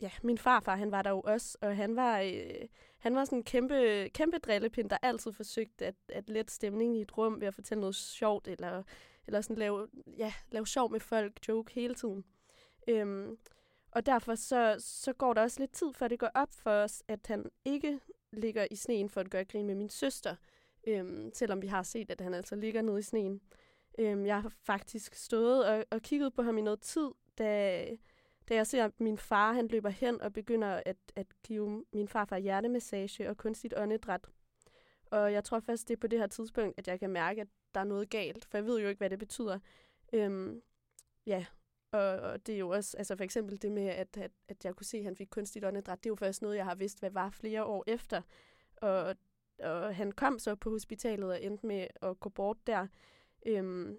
ja, 0.00 0.10
min 0.22 0.38
farfar, 0.38 0.76
han 0.76 0.90
var 0.90 1.02
der 1.02 1.10
jo 1.10 1.20
også, 1.20 1.58
og 1.60 1.76
han 1.76 1.96
var, 1.96 2.20
øh, 2.20 2.68
han 2.98 3.14
var 3.14 3.24
sådan 3.24 3.38
en 3.38 3.44
kæmpe, 3.44 4.10
kæmpe 4.14 4.38
drillepind, 4.38 4.90
der 4.90 4.96
altid 5.02 5.32
forsøgte 5.32 5.86
at, 5.86 5.94
at 6.08 6.30
lette 6.30 6.54
stemningen 6.54 6.96
i 6.96 7.02
et 7.02 7.18
rum 7.18 7.40
ved 7.40 7.48
at 7.48 7.54
fortælle 7.54 7.80
noget 7.80 7.94
sjovt, 7.94 8.48
eller, 8.48 8.82
eller 9.26 9.40
sådan 9.40 9.56
lave, 9.56 9.88
ja, 10.18 10.32
lave 10.50 10.66
sjov 10.66 10.90
med 10.90 11.00
folk, 11.00 11.48
joke 11.48 11.72
hele 11.74 11.94
tiden. 11.94 12.24
Øhm, 12.88 13.38
og 13.90 14.06
derfor 14.06 14.34
så, 14.34 14.76
så 14.78 15.12
går 15.12 15.34
der 15.34 15.42
også 15.42 15.60
lidt 15.60 15.72
tid, 15.72 15.92
før 15.92 16.08
det 16.08 16.18
går 16.18 16.30
op 16.34 16.52
for 16.52 16.70
os, 16.70 17.02
at 17.08 17.26
han 17.26 17.50
ikke 17.64 18.00
ligger 18.32 18.66
i 18.70 18.76
sneen 18.76 19.10
for 19.10 19.20
at 19.20 19.30
gøre 19.30 19.44
grin 19.44 19.66
med 19.66 19.74
min 19.74 19.88
søster, 19.88 20.36
øhm, 20.86 21.30
selvom 21.34 21.62
vi 21.62 21.66
har 21.66 21.82
set, 21.82 22.10
at 22.10 22.20
han 22.20 22.34
altså 22.34 22.56
ligger 22.56 22.82
nede 22.82 22.98
i 22.98 23.02
sneen. 23.02 23.40
Øhm, 23.98 24.26
jeg 24.26 24.42
har 24.42 24.52
faktisk 24.62 25.14
stået 25.14 25.66
og, 25.66 25.84
og 25.90 26.02
kigget 26.02 26.34
på 26.34 26.42
ham 26.42 26.58
i 26.58 26.60
noget 26.60 26.80
tid, 26.80 27.10
da, 27.38 27.86
da 28.48 28.54
jeg 28.54 28.66
ser, 28.66 28.84
at 28.84 29.00
min 29.00 29.18
far 29.18 29.52
han 29.52 29.68
løber 29.68 29.88
hen 29.88 30.20
og 30.20 30.32
begynder 30.32 30.82
at, 30.86 30.96
at 31.16 31.26
give 31.42 31.84
min 31.92 32.08
farfar 32.08 32.38
hjertemassage 32.38 33.30
og 33.30 33.36
kunstigt 33.36 33.74
åndedræt. 33.76 34.26
Og 35.06 35.32
jeg 35.32 35.44
tror 35.44 35.60
først, 35.60 35.88
det 35.88 35.94
er 35.94 36.00
på 36.00 36.06
det 36.06 36.18
her 36.18 36.26
tidspunkt, 36.26 36.78
at 36.78 36.88
jeg 36.88 37.00
kan 37.00 37.10
mærke, 37.10 37.40
at 37.40 37.48
der 37.74 37.80
er 37.80 37.84
noget 37.84 38.10
galt, 38.10 38.44
for 38.44 38.58
jeg 38.58 38.66
ved 38.66 38.80
jo 38.80 38.88
ikke, 38.88 38.98
hvad 38.98 39.10
det 39.10 39.18
betyder. 39.18 39.58
Øhm, 40.12 40.62
ja, 41.26 41.46
og, 41.92 42.00
og 42.00 42.46
det 42.46 42.54
er 42.54 42.58
jo 42.58 42.68
også, 42.68 42.96
altså 42.96 43.16
for 43.16 43.24
eksempel 43.24 43.62
det 43.62 43.72
med, 43.72 43.86
at, 43.86 44.16
at, 44.16 44.30
at 44.48 44.64
jeg 44.64 44.74
kunne 44.74 44.86
se, 44.86 44.98
at 44.98 45.04
han 45.04 45.16
fik 45.16 45.28
kunstigt 45.30 45.64
åndedræt, 45.64 45.98
det 45.98 46.06
er 46.06 46.10
jo 46.10 46.16
først 46.16 46.42
noget, 46.42 46.56
jeg 46.56 46.64
har 46.64 46.74
vidst, 46.74 47.00
hvad 47.00 47.10
var 47.10 47.30
flere 47.30 47.64
år 47.64 47.84
efter. 47.86 48.22
Og, 48.76 49.16
og 49.60 49.96
han 49.96 50.12
kom 50.12 50.38
så 50.38 50.54
på 50.54 50.70
hospitalet 50.70 51.30
og 51.30 51.42
endte 51.42 51.66
med 51.66 51.86
at 52.02 52.20
gå 52.20 52.28
bort 52.28 52.66
der. 52.66 52.86
Øhm, 53.46 53.98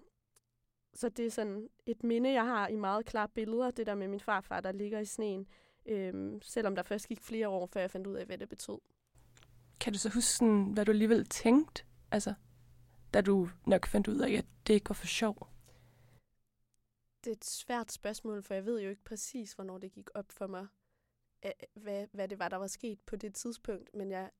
så 0.94 1.08
det 1.08 1.26
er 1.26 1.30
sådan 1.30 1.68
et 1.86 2.04
minde, 2.04 2.32
jeg 2.32 2.44
har 2.44 2.68
i 2.68 2.76
meget 2.76 3.06
klare 3.06 3.28
billeder, 3.28 3.70
det 3.70 3.86
der 3.86 3.94
med 3.94 4.08
min 4.08 4.20
farfar, 4.20 4.60
der 4.60 4.72
ligger 4.72 4.98
i 4.98 5.04
sneen. 5.04 5.46
Øhm, 5.86 6.42
selvom 6.42 6.74
der 6.76 6.82
først 6.82 7.08
gik 7.08 7.20
flere 7.20 7.48
år, 7.48 7.66
før 7.66 7.80
jeg 7.80 7.90
fandt 7.90 8.06
ud 8.06 8.14
af, 8.14 8.26
hvad 8.26 8.38
det 8.38 8.48
betød. 8.48 8.78
Kan 9.80 9.92
du 9.92 9.98
så 9.98 10.08
huske, 10.08 10.30
sådan, 10.30 10.64
hvad 10.64 10.84
du 10.84 10.90
alligevel 10.90 11.26
tænkte, 11.26 11.84
altså, 12.10 12.34
da 13.14 13.20
du 13.20 13.48
nok 13.66 13.86
fandt 13.86 14.08
ud 14.08 14.18
af, 14.18 14.32
at 14.32 14.44
det 14.66 14.74
ikke 14.74 14.88
var 14.88 14.94
for 14.94 15.06
sjov? 15.06 15.48
Det 17.24 17.30
er 17.30 17.36
et 17.36 17.44
svært 17.44 17.92
spørgsmål, 17.92 18.42
for 18.42 18.54
jeg 18.54 18.64
ved 18.64 18.80
jo 18.80 18.90
ikke 18.90 19.04
præcis, 19.04 19.52
hvornår 19.52 19.78
det 19.78 19.92
gik 19.92 20.08
op 20.14 20.32
for 20.32 20.46
mig, 20.46 20.66
hvad, 21.74 22.06
hvad 22.12 22.28
det 22.28 22.38
var, 22.38 22.48
der 22.48 22.56
var 22.56 22.66
sket 22.66 23.00
på 23.00 23.16
det 23.16 23.34
tidspunkt. 23.34 23.94
Men 23.94 24.10
jeg 24.10 24.30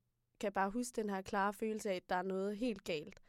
kan 0.41 0.53
bare 0.53 0.71
huske 0.71 0.97
den 0.97 1.11
her 1.11 1.23
klare 1.23 1.53
følelse 1.53 1.91
af, 1.91 1.97
at 1.97 2.09
der 2.09 2.17
er 2.17 2.23
noget 2.23 2.57
helt 2.57 2.85
galt. 2.85 3.23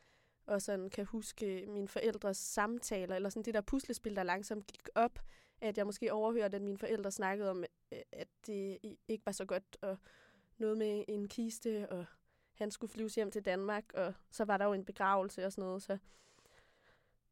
Og 0.46 0.62
sådan 0.62 0.90
kan 0.90 1.06
huske 1.06 1.66
mine 1.68 1.88
forældres 1.88 2.38
samtaler, 2.38 3.16
eller 3.16 3.30
sådan 3.30 3.44
det 3.44 3.54
der 3.54 3.62
puslespil, 3.62 4.16
der 4.16 4.24
langsomt 4.24 4.68
gik 4.68 4.90
op, 4.96 5.20
at 5.62 5.78
jeg 5.78 5.86
måske 5.86 6.14
overhørte, 6.14 6.56
at 6.56 6.62
mine 6.62 6.78
forældre 6.78 7.12
snakkede 7.12 7.50
om, 7.50 7.64
at 8.12 8.28
det 8.48 8.78
ikke 9.08 9.26
var 9.26 9.32
så 9.32 9.46
godt, 9.46 9.78
og 9.82 9.98
noget 10.58 10.78
med 10.78 11.06
en 11.08 11.28
kiste, 11.28 11.92
og 11.92 12.06
han 12.54 12.72
skulle 12.72 12.92
flyves 12.92 13.16
hjem 13.16 13.32
til 13.32 13.46
Danmark, 13.46 13.94
og 13.94 14.14
så 14.32 14.46
var 14.46 14.58
der 14.58 14.66
jo 14.66 14.74
en 14.74 14.86
begravelse 14.86 15.46
og 15.46 15.52
sådan 15.52 15.68
noget, 15.68 15.84
så 15.84 15.98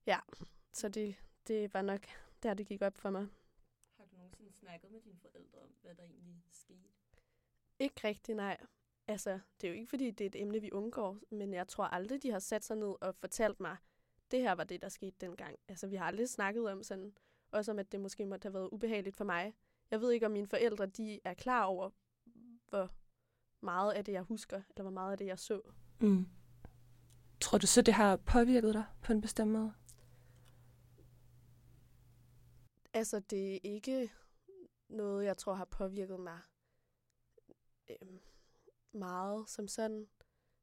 ja, 0.05 0.19
så 0.73 0.89
det, 0.89 1.15
det 1.47 1.73
var 1.73 1.81
nok 1.81 2.01
der, 2.43 2.53
det 2.53 2.67
gik 2.67 2.81
op 2.81 2.97
for 2.97 3.09
mig. 3.09 3.27
Har 3.97 4.05
du 4.05 4.15
nogensinde 4.17 4.53
snakket 4.53 4.91
med 4.91 5.01
dine 5.01 5.19
forældre 5.19 5.59
om, 5.59 5.69
hvad 5.81 5.95
der 5.95 6.03
egentlig 6.03 6.43
skete? 6.51 6.89
Ikke 7.79 8.07
rigtig, 8.07 8.35
nej. 8.35 8.57
Altså, 9.07 9.39
det 9.61 9.67
er 9.67 9.71
jo 9.71 9.75
ikke, 9.79 9.89
fordi 9.89 10.11
det 10.11 10.25
er 10.25 10.29
et 10.29 10.41
emne, 10.41 10.61
vi 10.61 10.71
undgår, 10.71 11.17
men 11.31 11.53
jeg 11.53 11.67
tror 11.67 11.83
aldrig, 11.83 12.23
de 12.23 12.31
har 12.31 12.39
sat 12.39 12.65
sig 12.65 12.77
ned 12.77 12.95
og 13.01 13.15
fortalt 13.15 13.59
mig, 13.59 13.77
det 14.31 14.41
her 14.41 14.51
var 14.51 14.63
det, 14.63 14.81
der 14.81 14.89
skete 14.89 15.15
dengang. 15.21 15.59
Altså, 15.67 15.87
vi 15.87 15.95
har 15.95 16.05
aldrig 16.05 16.29
snakket 16.29 16.69
om 16.69 16.83
sådan, 16.83 17.13
også 17.51 17.71
om, 17.71 17.79
at 17.79 17.91
det 17.91 17.99
måske 17.99 18.25
måtte 18.25 18.45
have 18.45 18.53
været 18.53 18.69
ubehageligt 18.71 19.15
for 19.15 19.23
mig. 19.23 19.53
Jeg 19.91 20.01
ved 20.01 20.11
ikke, 20.11 20.25
om 20.25 20.31
mine 20.31 20.47
forældre, 20.47 20.85
de 20.85 21.19
er 21.23 21.33
klar 21.33 21.63
over, 21.63 21.89
hvor 22.69 22.91
meget 23.61 23.93
af 23.93 24.05
det, 24.05 24.11
jeg 24.11 24.21
husker, 24.21 24.61
eller 24.69 24.81
hvor 24.81 24.91
meget 24.91 25.11
af 25.11 25.17
det, 25.17 25.25
jeg 25.25 25.39
så. 25.39 25.61
Mm. 26.01 26.27
Tror 27.41 27.57
du 27.57 27.67
så, 27.67 27.81
det 27.81 27.93
har 27.93 28.15
påvirket 28.15 28.73
dig 28.73 28.85
på 29.01 29.11
en 29.13 29.21
bestemt 29.21 29.51
måde? 29.51 29.73
Altså, 32.93 33.19
det 33.19 33.55
er 33.55 33.59
ikke 33.63 34.11
noget, 34.89 35.25
jeg 35.25 35.37
tror 35.37 35.53
har 35.53 35.65
påvirket 35.65 36.19
mig 36.19 36.39
øh, 37.89 38.19
meget 38.95 39.49
som 39.49 39.67
sådan. 39.67 40.07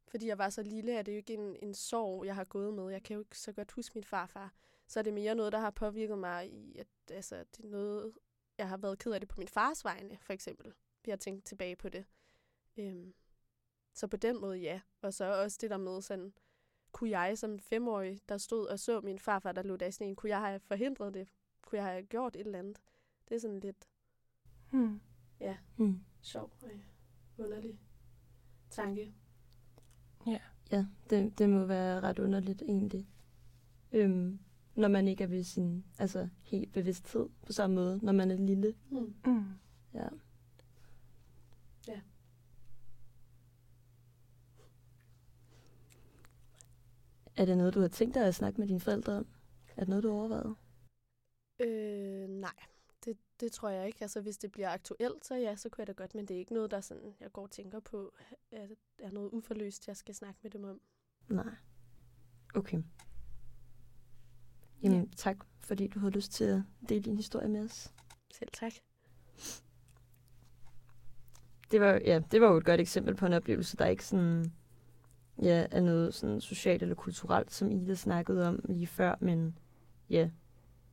Fordi 0.06 0.26
jeg 0.26 0.38
var 0.38 0.50
så 0.50 0.62
lille, 0.62 0.92
er 0.92 1.02
det 1.02 1.12
jo 1.12 1.16
ikke 1.16 1.34
en, 1.34 1.56
en 1.62 1.74
sorg, 1.74 2.26
jeg 2.26 2.34
har 2.34 2.44
gået 2.44 2.74
med. 2.74 2.90
Jeg 2.90 3.02
kan 3.02 3.14
jo 3.14 3.20
ikke 3.20 3.38
så 3.38 3.52
godt 3.52 3.72
huske 3.72 3.94
min 3.94 4.04
farfar. 4.04 4.54
Så 4.86 4.98
er 4.98 5.02
det 5.02 5.14
mere 5.14 5.34
noget, 5.34 5.52
der 5.52 5.58
har 5.58 5.70
påvirket 5.70 6.18
mig 6.18 6.52
i, 6.52 6.78
at 6.78 6.86
altså, 7.10 7.44
det 7.56 7.64
er 7.64 7.68
noget, 7.68 8.12
jeg 8.58 8.68
har 8.68 8.76
været 8.76 8.98
ked 8.98 9.12
af 9.12 9.20
det 9.20 9.28
på 9.28 9.34
min 9.38 9.48
fars 9.48 9.84
vegne, 9.84 10.18
for 10.20 10.32
eksempel. 10.32 10.72
Vi 11.04 11.10
har 11.10 11.16
tænkt 11.16 11.44
tilbage 11.44 11.76
på 11.76 11.88
det. 11.88 12.04
Øhm, 12.76 13.14
så 13.94 14.06
på 14.06 14.16
den 14.16 14.40
måde, 14.40 14.58
ja. 14.58 14.80
Og 15.00 15.14
så 15.14 15.42
også 15.42 15.58
det 15.60 15.70
der 15.70 15.76
med 15.76 16.02
sådan, 16.02 16.32
kunne 16.92 17.10
jeg 17.10 17.38
som 17.38 17.58
femårig, 17.58 18.20
der 18.28 18.38
stod 18.38 18.66
og 18.66 18.78
så 18.78 19.00
min 19.00 19.18
farfar, 19.18 19.52
der 19.52 19.62
lå 19.62 19.76
der 19.76 19.86
i 19.86 19.92
sneen, 19.92 20.16
kunne 20.16 20.30
jeg 20.30 20.40
have 20.40 20.60
forhindret 20.60 21.14
det? 21.14 21.28
Kunne 21.62 21.78
jeg 21.78 21.86
have 21.86 22.02
gjort 22.02 22.36
et 22.36 22.46
eller 22.46 22.58
andet? 22.58 22.80
Det 23.28 23.34
er 23.34 23.38
sådan 23.38 23.60
lidt, 23.60 23.88
Hmm. 24.70 25.00
ja, 25.40 25.56
Hmm. 25.76 26.04
sjov 26.22 26.52
og 26.62 26.70
underlig 27.38 27.78
tanke. 28.72 29.12
Ja. 30.26 30.38
Ja, 30.72 30.86
det, 31.10 31.38
det 31.38 31.50
må 31.50 31.64
være 31.64 32.00
ret 32.00 32.18
underligt 32.18 32.62
egentlig. 32.62 33.08
Øhm, 33.92 34.38
når 34.74 34.88
man 34.88 35.08
ikke 35.08 35.24
er 35.24 35.28
ved 35.28 35.44
sin 35.44 35.84
altså, 35.98 36.28
helt 36.44 36.72
bevidsthed 36.72 37.28
på 37.46 37.52
samme 37.52 37.76
måde, 37.76 38.00
når 38.02 38.12
man 38.12 38.30
er 38.30 38.36
lille. 38.36 38.74
Hmm. 38.90 39.14
Mm. 39.26 39.44
Ja. 39.94 40.08
Ja. 41.88 42.00
Er 47.36 47.44
det 47.44 47.56
noget, 47.56 47.74
du 47.74 47.80
har 47.80 47.88
tænkt 47.88 48.14
dig 48.14 48.26
at 48.26 48.34
snakke 48.34 48.60
med 48.60 48.68
dine 48.68 48.80
forældre 48.80 49.12
om? 49.12 49.26
Er 49.76 49.80
det 49.80 49.88
noget, 49.88 50.04
du 50.04 50.08
har 50.08 50.16
overvejet? 50.16 50.54
Øh, 51.60 52.28
nej, 52.28 52.54
det, 53.42 53.52
tror 53.52 53.68
jeg 53.68 53.86
ikke. 53.86 53.98
Altså, 54.02 54.20
hvis 54.20 54.38
det 54.38 54.52
bliver 54.52 54.70
aktuelt, 54.70 55.24
så 55.24 55.34
ja, 55.34 55.56
så 55.56 55.68
kunne 55.68 55.82
jeg 55.82 55.86
da 55.86 55.92
godt, 55.92 56.14
men 56.14 56.26
det 56.26 56.34
er 56.34 56.38
ikke 56.38 56.54
noget, 56.54 56.70
der 56.70 56.80
sådan, 56.80 57.14
jeg 57.20 57.32
går 57.32 57.42
og 57.42 57.50
tænker 57.50 57.80
på, 57.80 58.12
at 58.52 58.70
er 58.98 59.10
noget 59.10 59.30
uforløst, 59.30 59.88
jeg 59.88 59.96
skal 59.96 60.14
snakke 60.14 60.40
med 60.42 60.50
dem 60.50 60.64
om. 60.64 60.80
Nej. 61.28 61.54
Okay. 62.54 62.82
Jamen, 64.82 65.04
ja. 65.04 65.08
tak, 65.16 65.36
fordi 65.60 65.86
du 65.86 65.98
havde 65.98 66.12
lyst 66.12 66.32
til 66.32 66.44
at 66.44 66.62
dele 66.88 67.02
din 67.02 67.16
historie 67.16 67.48
med 67.48 67.64
os. 67.64 67.92
Selv 68.30 68.50
tak. 68.52 68.72
Det 71.70 71.80
var, 71.80 72.00
ja, 72.04 72.20
det 72.30 72.40
var 72.40 72.50
jo 72.50 72.56
et 72.56 72.64
godt 72.64 72.80
eksempel 72.80 73.14
på 73.14 73.26
en 73.26 73.32
oplevelse, 73.32 73.76
der 73.76 73.86
ikke 73.86 74.06
sådan, 74.06 74.52
ja, 75.42 75.66
er 75.70 75.80
noget 75.80 76.14
sådan 76.14 76.40
socialt 76.40 76.82
eller 76.82 76.94
kulturelt, 76.94 77.52
som 77.52 77.70
Ida 77.70 77.94
snakkede 77.94 78.48
om 78.48 78.64
lige 78.68 78.86
før, 78.86 79.14
men 79.20 79.58
ja, 80.10 80.30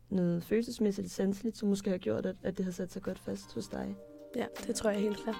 noget 0.10 0.44
følelsesmæssigt 0.44 1.12
sanseligt, 1.12 1.58
som 1.58 1.70
måske 1.70 1.90
har 1.90 1.98
gjort, 1.98 2.26
at, 2.26 2.36
at 2.44 2.58
det 2.58 2.66
har 2.66 2.72
sat 2.72 2.92
sig 2.92 3.02
godt 3.02 3.20
fast 3.20 3.54
hos 3.54 3.68
dig. 3.68 3.96
Ja, 4.36 4.46
det 4.68 4.76
tror 4.76 4.90
jeg 4.90 5.02
helt 5.02 5.18
klart. 5.18 5.36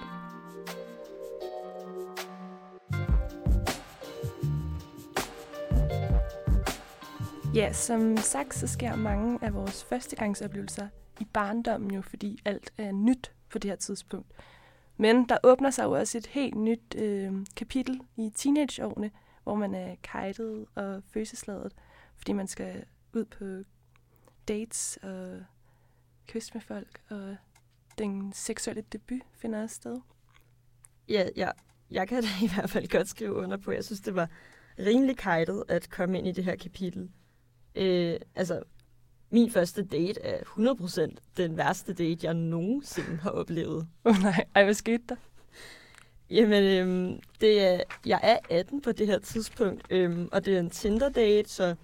Ja, 7.54 7.72
som 7.72 8.16
sagt, 8.16 8.54
så 8.54 8.66
sker 8.66 8.96
mange 8.96 9.38
af 9.42 9.54
vores 9.54 9.84
førstegangsoplevelser 9.84 10.88
i 11.20 11.24
barndommen 11.32 11.90
jo, 11.90 12.02
fordi 12.02 12.42
alt 12.44 12.72
er 12.78 12.92
nyt 12.92 13.32
på 13.48 13.58
det 13.58 13.70
her 13.70 13.76
tidspunkt. 13.76 14.32
Men 14.96 15.28
der 15.28 15.38
åbner 15.44 15.70
sig 15.70 15.84
jo 15.84 15.90
også 15.90 16.18
et 16.18 16.26
helt 16.26 16.56
nyt 16.56 16.94
øh, 16.98 17.32
kapitel 17.56 18.00
i 18.16 18.30
teenageårene, 18.34 19.10
hvor 19.42 19.54
man 19.54 19.74
er 19.74 19.94
kajtet 20.02 20.66
og 20.74 21.02
følelsesladet, 21.12 21.72
fordi 22.16 22.32
man 22.32 22.46
skal 22.46 22.84
ud 23.14 23.24
på 23.24 23.44
dates 24.50 24.98
og 25.02 25.42
kysse 26.28 26.50
med 26.54 26.60
folk, 26.60 27.00
og 27.08 27.36
den 27.98 28.32
seksuelle 28.32 28.82
debut 28.92 29.22
finder 29.32 29.62
også 29.62 29.74
sted. 29.74 30.00
Ja, 31.08 31.28
ja, 31.36 31.50
jeg 31.90 32.08
kan 32.08 32.22
da 32.22 32.28
i 32.46 32.50
hvert 32.54 32.70
fald 32.70 32.88
godt 32.88 33.08
skrive 33.08 33.34
under 33.34 33.56
på. 33.56 33.72
Jeg 33.72 33.84
synes, 33.84 34.00
det 34.00 34.14
var 34.14 34.28
rimelig 34.78 35.16
kajtet 35.16 35.64
at 35.68 35.90
komme 35.90 36.18
ind 36.18 36.26
i 36.26 36.32
det 36.32 36.44
her 36.44 36.56
kapitel. 36.56 37.10
Øh, 37.74 38.16
altså, 38.34 38.62
min 39.30 39.50
første 39.50 39.84
date 39.84 40.20
er 40.20 40.42
100% 40.42 41.16
den 41.36 41.56
værste 41.56 41.92
date, 41.92 42.26
jeg 42.26 42.34
nogensinde 42.34 43.16
har 43.16 43.30
oplevet. 43.30 43.88
Åh 44.04 44.16
oh, 44.16 44.22
nej, 44.22 44.44
ej, 44.54 44.64
hvad 44.64 44.74
skete 44.74 45.02
der? 45.08 45.16
Jamen, 46.30 46.64
øhm, 46.64 47.20
det 47.40 47.60
er, 47.60 47.82
jeg 48.06 48.20
er 48.22 48.38
18 48.50 48.82
på 48.82 48.92
det 48.92 49.06
her 49.06 49.18
tidspunkt, 49.18 49.86
øhm, 49.90 50.28
og 50.32 50.44
det 50.44 50.54
er 50.54 50.60
en 50.60 50.70
Tinder-date, 50.70 51.48
så 51.48 51.74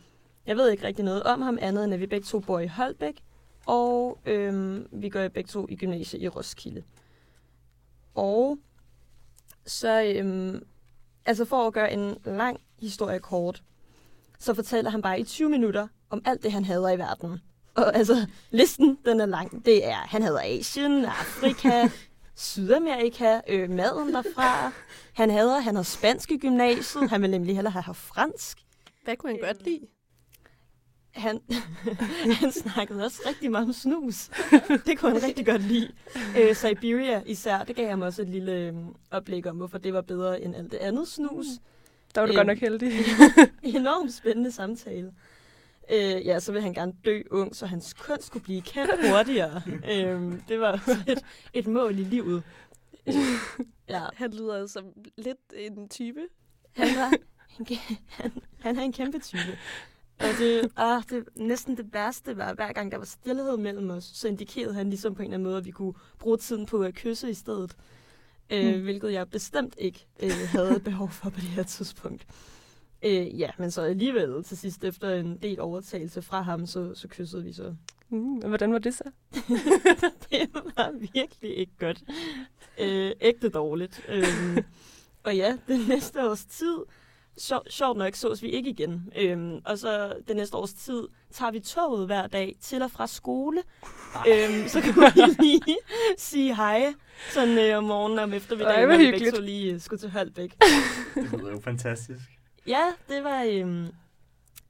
jeg 0.47 0.57
ved 0.57 0.71
ikke 0.71 0.87
rigtig 0.87 1.05
noget 1.05 1.23
om 1.23 1.43
ham 1.43 1.59
andet, 1.61 1.85
end 1.85 1.95
at 1.95 2.01
vi 2.01 2.07
begge 2.07 2.25
to 2.25 2.41
bor 2.41 2.61
i 2.61 2.67
Holbæk, 2.67 3.23
og 3.67 4.19
øhm, 4.27 4.87
vi 4.93 5.09
går 5.09 5.29
begge 5.29 5.49
to 5.49 5.67
i 5.69 5.77
gymnasiet 5.77 6.23
i 6.23 6.29
Roskilde. 6.29 6.83
Og 8.15 8.59
så, 9.67 10.03
øhm, 10.03 10.67
altså 11.27 11.45
for 11.45 11.67
at 11.67 11.73
gøre 11.73 11.93
en 11.93 12.19
lang 12.25 12.61
historie 12.81 13.19
kort, 13.19 13.63
så 14.39 14.55
fortæller 14.55 14.91
han 14.91 15.03
bare 15.03 15.21
i 15.21 15.25
20 15.25 15.49
minutter 15.49 15.89
om 16.11 16.23
alt 16.25 16.43
det, 16.43 16.53
han 16.53 16.65
hader 16.65 16.91
i 16.91 16.99
verden. 16.99 17.41
Og 17.75 17.97
altså, 17.97 18.27
listen, 18.51 18.99
den 19.05 19.21
er 19.21 19.27
lang. 19.27 19.65
Det 19.65 19.87
er, 19.87 19.97
han 19.97 20.23
hader 20.23 20.41
Asien, 20.45 21.05
Afrika, 21.05 21.89
Sydamerika, 22.37 23.41
øh, 23.49 23.71
maden 23.71 24.15
derfra. 24.15 24.73
Han 25.13 25.31
hader, 25.31 25.59
han 25.59 25.77
har 25.77 25.83
spansk 25.83 26.31
i 26.31 26.39
gymnasiet. 26.39 27.11
Han 27.11 27.23
vil 27.23 27.31
nemlig 27.31 27.55
hellere 27.55 27.81
have 27.83 27.95
fransk. 27.95 28.59
Hvad 29.05 29.17
kunne 29.17 29.33
han 29.33 29.41
godt 29.41 29.65
lide? 29.65 29.87
Han, 31.17 31.41
han 32.41 32.53
snakkede 32.53 33.05
også 33.05 33.23
rigtig 33.29 33.51
meget 33.51 33.67
om 33.67 33.73
snus. 33.73 34.29
Det 34.87 34.99
kunne 34.99 35.13
han 35.13 35.23
rigtig 35.23 35.47
godt 35.47 35.63
lide. 35.63 35.89
Øh, 36.39 36.55
Siberia 36.57 37.23
især, 37.27 37.65
det 37.65 37.77
gav 37.77 37.89
ham 37.89 38.03
også 38.03 38.23
et 38.23 38.29
lille 38.29 38.53
øh, 38.53 38.75
oplæg 39.11 39.47
om, 39.47 39.57
hvorfor 39.57 39.79
det 39.79 39.93
var 39.95 40.01
bedre 40.01 40.41
end 40.43 40.57
alt 40.57 40.71
det 40.73 40.79
andet 40.79 41.09
snus. 41.09 41.47
Der 42.15 42.21
var 42.21 42.27
du 42.27 42.33
Øhm. 42.33 42.37
godt 42.37 42.47
nok 42.47 42.59
heldig. 42.59 42.93
Enormt 43.63 44.15
spændende 44.15 44.53
samtale. 44.53 45.13
Øh, 45.93 46.27
ja, 46.27 46.41
så 46.41 46.53
vil 46.53 46.63
han 46.63 46.75
gerne 46.75 46.93
dø 47.05 47.23
ung, 47.31 47.57
så 47.57 47.67
hans 47.67 47.95
kunst 47.95 48.27
skulle 48.27 48.43
blive 48.43 48.63
kendt 48.63 49.11
hurtigere. 49.11 49.63
øh, 49.67 50.33
det 50.49 50.61
var 50.61 50.89
et, 51.09 51.19
et 51.53 51.67
mål 51.67 51.99
i 51.99 52.05
livet. 52.05 52.43
Øh, 53.07 53.15
ja, 53.89 54.03
Han 54.15 54.31
lyder 54.33 54.67
som 54.67 54.85
lidt 55.17 55.39
en 55.57 55.89
type. 55.89 56.21
han 56.77 56.89
var 56.97 57.13
kæ- 57.71 57.95
han, 58.09 58.33
han 58.61 58.79
er 58.79 58.83
en 58.83 58.93
kæmpe 58.93 59.19
type. 59.19 59.59
Og 60.19 60.27
det, 60.39 60.71
ah, 60.77 61.03
det 61.11 61.25
næsten 61.37 61.77
det 61.77 61.93
værste 61.93 62.37
var, 62.37 62.55
hver 62.55 62.73
gang 62.73 62.93
der 62.93 62.99
var 62.99 63.05
stillhed 63.05 63.57
mellem 63.57 63.91
os, 63.91 64.05
så 64.15 64.29
indikerede 64.29 64.75
han 64.75 64.89
ligesom 64.89 65.15
på 65.15 65.23
en 65.23 65.27
eller 65.27 65.35
anden 65.35 65.47
måde, 65.49 65.57
at 65.59 65.65
vi 65.65 65.71
kunne 65.71 65.95
bruge 66.19 66.37
tiden 66.37 66.67
på 66.67 66.83
at 66.83 66.95
kysse 66.95 67.31
i 67.31 67.35
stedet. 67.35 67.77
Øh, 68.51 68.75
Hmm. 68.75 68.83
hvilket 68.83 69.13
jeg 69.13 69.31
bestemt 69.31 69.75
ikke 69.79 70.07
øh, 70.23 70.31
havde 70.49 70.81
behov 70.81 71.11
for 71.11 71.31
på 71.31 71.41
det 71.41 71.49
her 71.49 71.63
tidspunkt. 71.63 72.27
Øh, 73.05 73.41
ja, 73.41 73.51
men 73.59 73.71
så 73.71 73.83
alligevel 73.83 74.45
til 74.45 74.57
sidst, 74.57 74.85
efter 74.85 75.15
en 75.15 75.37
del 75.43 75.61
overtagelse 75.61 76.23
fra 76.23 76.41
ham, 76.43 76.67
så, 76.67 76.95
så 76.95 77.09
kyssede 77.09 77.45
vi 77.45 77.53
så. 77.53 77.75
Mm, 78.09 78.37
og 78.39 78.49
hvordan 78.49 78.73
var 78.73 78.79
det 78.79 78.95
så? 78.95 79.05
det 80.31 80.49
var 80.55 80.93
virkelig 81.13 81.57
ikke 81.57 81.73
godt. 81.79 82.03
Øh, 82.81 83.13
ægte 83.21 83.49
dårligt. 83.49 84.05
Øhm, 84.09 84.65
og 85.23 85.37
ja, 85.37 85.57
det 85.69 85.89
næste 85.89 86.31
års 86.31 86.45
tid, 86.45 86.77
sjov, 87.39 87.63
sjovt 87.71 87.99
nok, 87.99 88.15
sås 88.15 88.43
vi 88.43 88.49
ikke 88.49 88.71
igen. 88.71 89.13
Øhm, 89.17 89.61
og 89.65 89.79
så 89.79 90.15
det 90.29 90.37
næste 90.37 90.57
års 90.57 90.73
tid 90.73 91.03
tager 91.33 91.53
vi 91.53 91.61
toget 91.61 92.07
hver 92.07 92.27
dag 92.27 92.57
til 92.61 92.83
og 92.83 92.91
fra 92.91 93.07
skole. 93.07 93.63
Øhm, 94.29 94.69
så 94.69 94.81
kan 94.81 94.95
vi 94.95 95.21
lige 95.45 95.77
sige 96.19 96.57
hej 96.57 96.95
sådan 97.33 97.59
øh, 97.59 97.79
om 97.79 97.85
morgenen 97.85 98.19
og 98.19 98.25
om 98.25 98.31
Ej, 98.31 98.37
eftermiddagen, 98.37 98.89
når 98.89 98.97
vi 98.99 99.11
begge 99.11 99.31
to 99.33 99.41
lige 99.43 99.73
øh, 99.75 99.81
skulle 99.81 100.01
til 100.01 100.11
Holbæk. 100.11 100.55
Det 101.15 101.33
lyder 101.33 101.51
jo 101.51 101.61
fantastisk. 101.61 102.21
Ja, 102.67 102.85
det 103.09 103.25
var... 103.25 103.43
Øhm, 103.51 103.87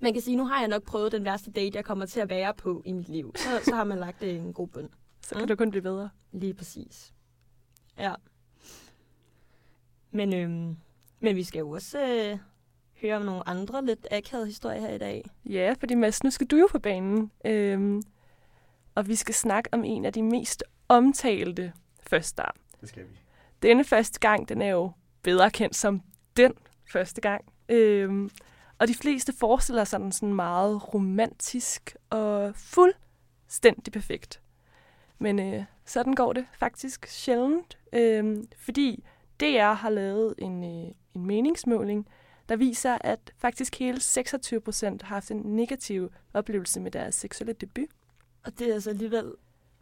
man 0.01 0.13
kan 0.13 0.23
sige, 0.23 0.37
nu 0.37 0.45
har 0.47 0.59
jeg 0.61 0.69
nok 0.69 0.83
prøvet 0.83 1.13
den 1.13 1.25
værste 1.25 1.51
date, 1.51 1.77
jeg 1.77 1.85
kommer 1.85 2.07
til 2.07 2.21
at 2.21 2.29
være 2.31 2.55
på 2.55 2.83
i 2.85 2.93
mit 2.93 3.09
liv. 3.09 3.33
Så, 3.37 3.49
så 3.65 3.75
har 3.75 3.85
man 3.85 3.99
lagt 3.99 4.23
øh, 4.23 4.35
en 4.35 4.53
god 4.53 4.69
bund. 4.69 4.89
Så 5.23 5.35
kan 5.35 5.43
Mm. 5.43 5.49
du 5.49 5.57
kun 5.57 5.71
blive 5.71 5.83
bedre. 5.83 6.11
Lige 6.33 6.55
præcis. 6.55 7.13
Ja. 7.99 8.15
Men, 10.11 10.35
øhm, 10.35 10.77
men 11.21 11.37
vi 11.37 11.45
skal 11.45 11.59
jo 11.59 11.71
også 11.71 11.99
øh, 12.01 12.39
høre 13.01 13.17
om 13.17 13.23
nogle 13.23 13.49
andre 13.49 13.85
lidt 13.85 14.07
akavede 14.11 14.47
historier 14.47 14.81
her 14.81 14.95
i 14.95 14.99
dag. 14.99 15.25
Ja, 15.45 15.75
fordi 15.79 15.95
Mads, 15.95 16.25
nu 16.25 16.31
skal 16.31 16.47
du 16.47 16.57
jo 16.57 16.69
på 16.71 16.79
banen. 16.79 17.31
Øhm, 17.45 18.03
og 18.95 19.09
vi 19.09 19.15
skal 19.15 19.35
snakke 19.35 19.71
om 19.73 19.85
en 19.85 20.05
af 20.05 20.13
de 20.13 20.23
mest 20.23 20.65
omtalte 20.89 21.73
første 22.01 22.43
Det 22.81 22.89
skal 22.89 23.03
vi. 23.03 23.19
Denne 23.63 23.85
første 23.85 24.21
gang, 24.21 24.49
den 24.49 24.63
er 24.63 24.69
jo 24.69 24.91
bedre 25.23 25.51
kendt 25.51 25.77
som 25.77 26.03
den 26.37 26.53
første 26.93 27.21
gang. 27.21 27.45
Øhm, 27.69 28.31
og 28.79 28.89
de 28.89 28.95
fleste 28.95 29.33
forestiller 29.33 29.85
sig 29.85 30.01
den 30.01 30.13
sådan 30.13 30.35
meget 30.35 30.95
romantisk 30.95 31.97
og 32.11 32.53
fuldstændig 32.57 33.93
perfekt. 33.93 34.41
Men 35.19 35.39
øh, 35.39 35.65
sådan 35.85 36.15
går 36.15 36.33
det 36.33 36.47
faktisk 36.59 37.07
sjældent, 37.07 37.79
øhm, 37.93 38.49
fordi 38.59 39.05
DR 39.41 39.73
har 39.73 39.91
lavet 39.91 40.35
en, 40.39 40.65
øh, 40.65 40.93
en 41.15 41.27
meningsmåling, 41.27 42.07
der 42.49 42.57
viser, 42.57 42.99
at 43.01 43.33
faktisk 43.39 43.79
hele 43.79 44.01
26 44.01 44.61
procent 44.61 45.03
har 45.03 45.17
haft 45.17 45.31
en 45.31 45.39
negativ 45.39 46.13
oplevelse 46.35 46.81
med 46.81 46.91
deres 46.91 47.15
seksuelle 47.15 47.53
debut. 47.53 47.89
Og 48.45 48.59
det 48.59 48.71
er 48.71 48.75
altså 48.75 48.91
alligevel 48.91 49.33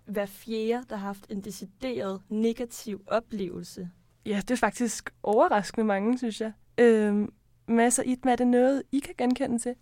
hver 0.06 0.26
fjerde, 0.26 0.86
der 0.88 0.96
har 0.96 1.06
haft 1.06 1.26
en 1.30 1.40
decideret 1.40 2.22
negativ 2.28 3.02
oplevelse. 3.06 3.90
Ja, 4.26 4.42
det 4.48 4.50
er 4.50 4.56
faktisk 4.56 5.14
overraskende 5.22 5.84
mange, 5.84 6.18
synes 6.18 6.40
jeg. 6.40 6.52
Øhm, 6.78 7.32
Mads 7.68 7.98
og 7.98 8.06
Itma, 8.06 8.32
er 8.32 8.36
det 8.36 8.46
noget, 8.46 8.82
I 8.92 8.98
kan 8.98 9.14
genkende 9.18 9.58
til? 9.58 9.76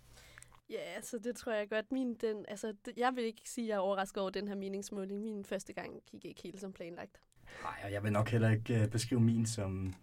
Ja, 0.70 0.80
altså 0.96 1.18
det 1.18 1.36
tror 1.36 1.52
jeg 1.52 1.68
godt. 1.68 1.92
Min, 1.92 2.14
den, 2.14 2.44
altså, 2.48 2.74
det, 2.84 2.94
jeg 2.96 3.12
vil 3.14 3.24
ikke 3.24 3.42
sige, 3.44 3.64
at 3.64 3.68
jeg 3.68 3.74
er 3.74 3.78
overrasket 3.78 4.20
over 4.20 4.30
den 4.30 4.48
her 4.48 4.54
meningsmåling. 4.54 5.20
Min 5.20 5.44
første 5.44 5.72
gang 5.72 5.92
gik 6.10 6.24
ikke 6.24 6.42
helt 6.42 6.60
som 6.60 6.72
planlagt. 6.72 7.20
Nej, 7.62 7.74
og 7.84 7.92
jeg 7.92 8.02
vil 8.02 8.12
nok 8.12 8.28
heller 8.28 8.50
ikke 8.50 8.82
øh, 8.82 8.88
beskrive 8.88 9.20
min 9.20 9.46
som... 9.46 9.94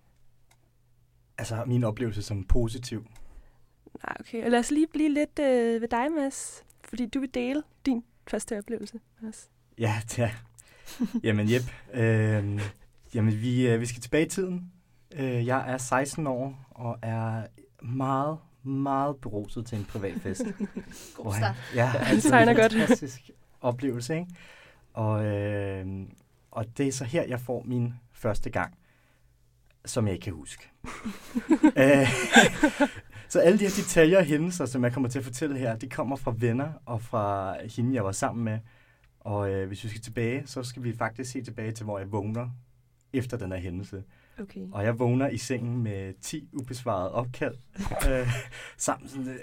Altså, 1.40 1.64
min 1.66 1.84
oplevelse 1.84 2.22
som 2.22 2.44
positiv. 2.44 3.06
Nej, 4.06 4.16
okay. 4.20 4.44
Og 4.46 4.52
lad 4.52 4.60
os 4.60 4.72
lige 4.72 4.88
blive 4.88 5.10
lidt 5.14 5.40
øh, 5.40 5.82
ved 5.82 5.88
dig, 5.88 6.12
Mads. 6.12 6.64
Fordi 6.90 7.06
du 7.06 7.20
vil 7.20 7.34
dele 7.34 7.64
din 7.86 8.04
første 8.28 8.58
oplevelse. 8.58 9.00
Mads. 9.22 9.50
Ja, 9.78 10.02
det 10.10 10.20
er. 10.20 10.30
Jamen, 11.24 11.50
jep. 11.50 11.62
Øh, 11.94 12.62
jamen, 13.14 13.42
vi, 13.42 13.68
øh, 13.68 13.80
vi 13.82 13.86
skal 13.86 14.02
tilbage 14.02 14.26
i 14.26 14.30
tiden. 14.30 14.72
Øh, 15.16 15.46
jeg 15.46 15.72
er 15.74 15.78
16 15.78 16.28
år 16.28 16.66
og 16.70 16.98
er 17.02 17.44
meget, 17.82 18.38
meget 18.64 19.16
beruset 19.18 19.66
til 19.66 19.78
en 19.78 19.86
privatfest. 19.86 20.44
God 21.16 21.24
Hvor 21.24 21.32
start. 21.32 21.56
Ja, 21.76 21.86
Ja, 21.86 22.00
det 22.00 22.08
altså, 22.08 22.30
tegner 22.30 22.52
en 22.52 22.58
godt. 22.58 22.74
fantastisk 22.74 23.30
oplevelse, 23.62 24.14
ikke? 24.14 24.28
Og, 24.94 25.26
øh, 25.26 25.88
og 26.52 26.78
det 26.78 26.88
er 26.88 26.92
så 26.92 27.06
her, 27.06 27.24
jeg 27.24 27.40
får 27.40 27.64
min 27.66 27.94
første 28.12 28.50
gang, 28.50 28.74
som 29.90 30.08
jeg 30.08 30.14
ikke 30.14 30.24
kan 30.24 30.34
huske. 30.34 30.70
Øh, 31.78 32.08
så 33.30 33.40
alle 33.40 33.60
de 33.60 33.64
her 33.64 33.74
detaljer 33.76 34.18
og 34.18 34.24
hændelser, 34.24 34.66
som 34.66 34.84
jeg 34.84 34.94
kommer 34.94 35.10
til 35.10 35.20
at 35.20 35.26
fortælle 35.26 35.58
her, 35.58 35.76
de 35.76 35.90
kommer 35.90 36.16
fra 36.16 36.34
venner 36.38 36.70
og 36.86 37.02
fra 37.02 37.56
hende, 37.76 37.96
jeg 37.96 38.06
var 38.06 38.12
sammen 38.12 38.44
med. 38.44 38.60
Og 39.20 39.50
øh, 39.52 39.68
hvis 39.68 39.84
vi 39.84 39.90
skal 39.90 40.02
tilbage, 40.02 40.44
så 40.46 40.64
skal 40.64 40.84
vi 40.84 40.96
faktisk 40.98 41.32
se 41.32 41.42
tilbage 41.42 41.72
til, 41.72 41.84
hvor 41.84 42.00
jeg 42.00 42.12
vågner 42.12 42.50
efter 43.14 43.38
den 43.38 43.52
her 43.52 43.60
hændelse. 43.60 44.04
Okay. 44.40 44.68
Og 44.72 44.84
jeg 44.84 45.00
vågner 45.00 45.30
i 45.30 45.38
sengen 45.38 45.84
med 45.84 46.14
10 46.22 46.50
ubesvarede 46.54 47.12
opkald. 47.12 47.56
øh, 48.10 48.28
sammen 48.78 49.10
sådan 49.10 49.40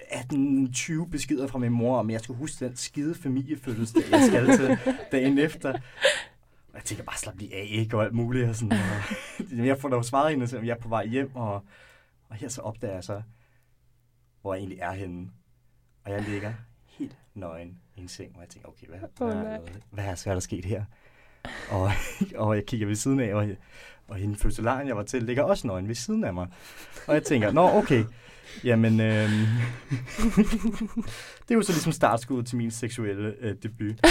18-20 1.05 1.11
beskeder 1.11 1.47
fra 1.47 1.59
min 1.59 1.73
mor, 1.73 1.99
om 1.99 2.11
jeg 2.11 2.21
skulle 2.21 2.39
huske 2.39 2.65
den 2.65 2.77
skide 2.77 3.15
familiefødselsdag, 3.15 4.03
jeg 4.11 4.23
skal 4.27 4.59
til 4.59 4.79
dagen 5.13 5.39
efter. 5.39 5.79
Jeg 6.77 6.85
tænker 6.85 7.05
bare, 7.05 7.19
slap 7.19 7.39
lige 7.39 7.55
af, 7.55 7.69
ikke? 7.71 7.97
Og 7.97 8.05
alt 8.05 8.15
muligt. 8.15 8.49
Og 8.49 8.57
sådan, 8.57 8.79
og 9.61 9.67
jeg 9.67 9.79
får 9.79 9.89
dog 9.89 10.05
svaret 10.05 10.31
hende, 10.31 10.45
at 10.45 10.67
jeg 10.67 10.77
er 10.77 10.81
på 10.81 10.89
vej 10.89 11.07
hjem, 11.07 11.37
og, 11.37 11.55
og 12.29 12.37
her 12.37 12.49
så 12.49 12.61
opdager 12.61 12.95
jeg 12.95 13.05
så, 13.05 13.23
hvor 14.43 14.55
jeg 14.55 14.61
egentlig 14.61 14.79
er 14.79 14.93
henne. 14.93 15.31
Og 16.05 16.13
jeg 16.13 16.23
ligger 16.23 16.53
helt 16.87 17.17
nøgen 17.35 17.79
i 17.97 18.01
en 18.01 18.09
seng, 18.09 18.33
og 18.35 18.41
jeg 18.41 18.49
tænker, 18.49 18.69
okay, 18.69 18.87
hvad, 18.87 18.99
Åh, 19.21 19.29
hvad, 19.29 19.37
hvad, 19.37 19.59
hvad, 19.91 20.05
er, 20.05 20.23
hvad 20.23 20.27
er 20.27 20.33
der 20.33 20.41
sket 20.41 20.65
her? 20.65 20.85
Og, 21.71 21.91
og 22.47 22.57
jeg 22.57 22.67
kigger 22.67 22.87
ved 22.87 22.95
siden 22.95 23.21
af, 23.21 23.35
og, 23.35 23.49
og 24.09 24.17
hende 24.17 24.37
fødselaren, 24.37 24.89
jeg 24.89 24.97
var 24.97 25.03
til, 25.03 25.23
ligger 25.23 25.43
også 25.43 25.67
nøgen 25.67 25.89
ved 25.89 25.95
siden 25.95 26.25
af 26.25 26.35
mig. 26.35 26.49
Og 27.07 27.15
jeg 27.15 27.23
tænker, 27.23 27.53
nå 27.53 27.69
okay, 27.69 28.05
jamen, 28.65 29.01
øhm, 29.01 29.31
det 31.43 31.51
er 31.51 31.55
jo 31.55 31.63
så 31.63 31.73
ligesom 31.73 31.93
startskuddet 31.93 32.47
til 32.47 32.57
min 32.57 32.71
seksuelle 32.71 33.35
øh, 33.41 33.57
debut. 33.63 34.07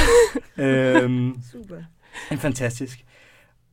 øhm, 0.58 1.41
Super. 1.51 1.84
en 2.32 2.38
fantastisk. 2.38 3.06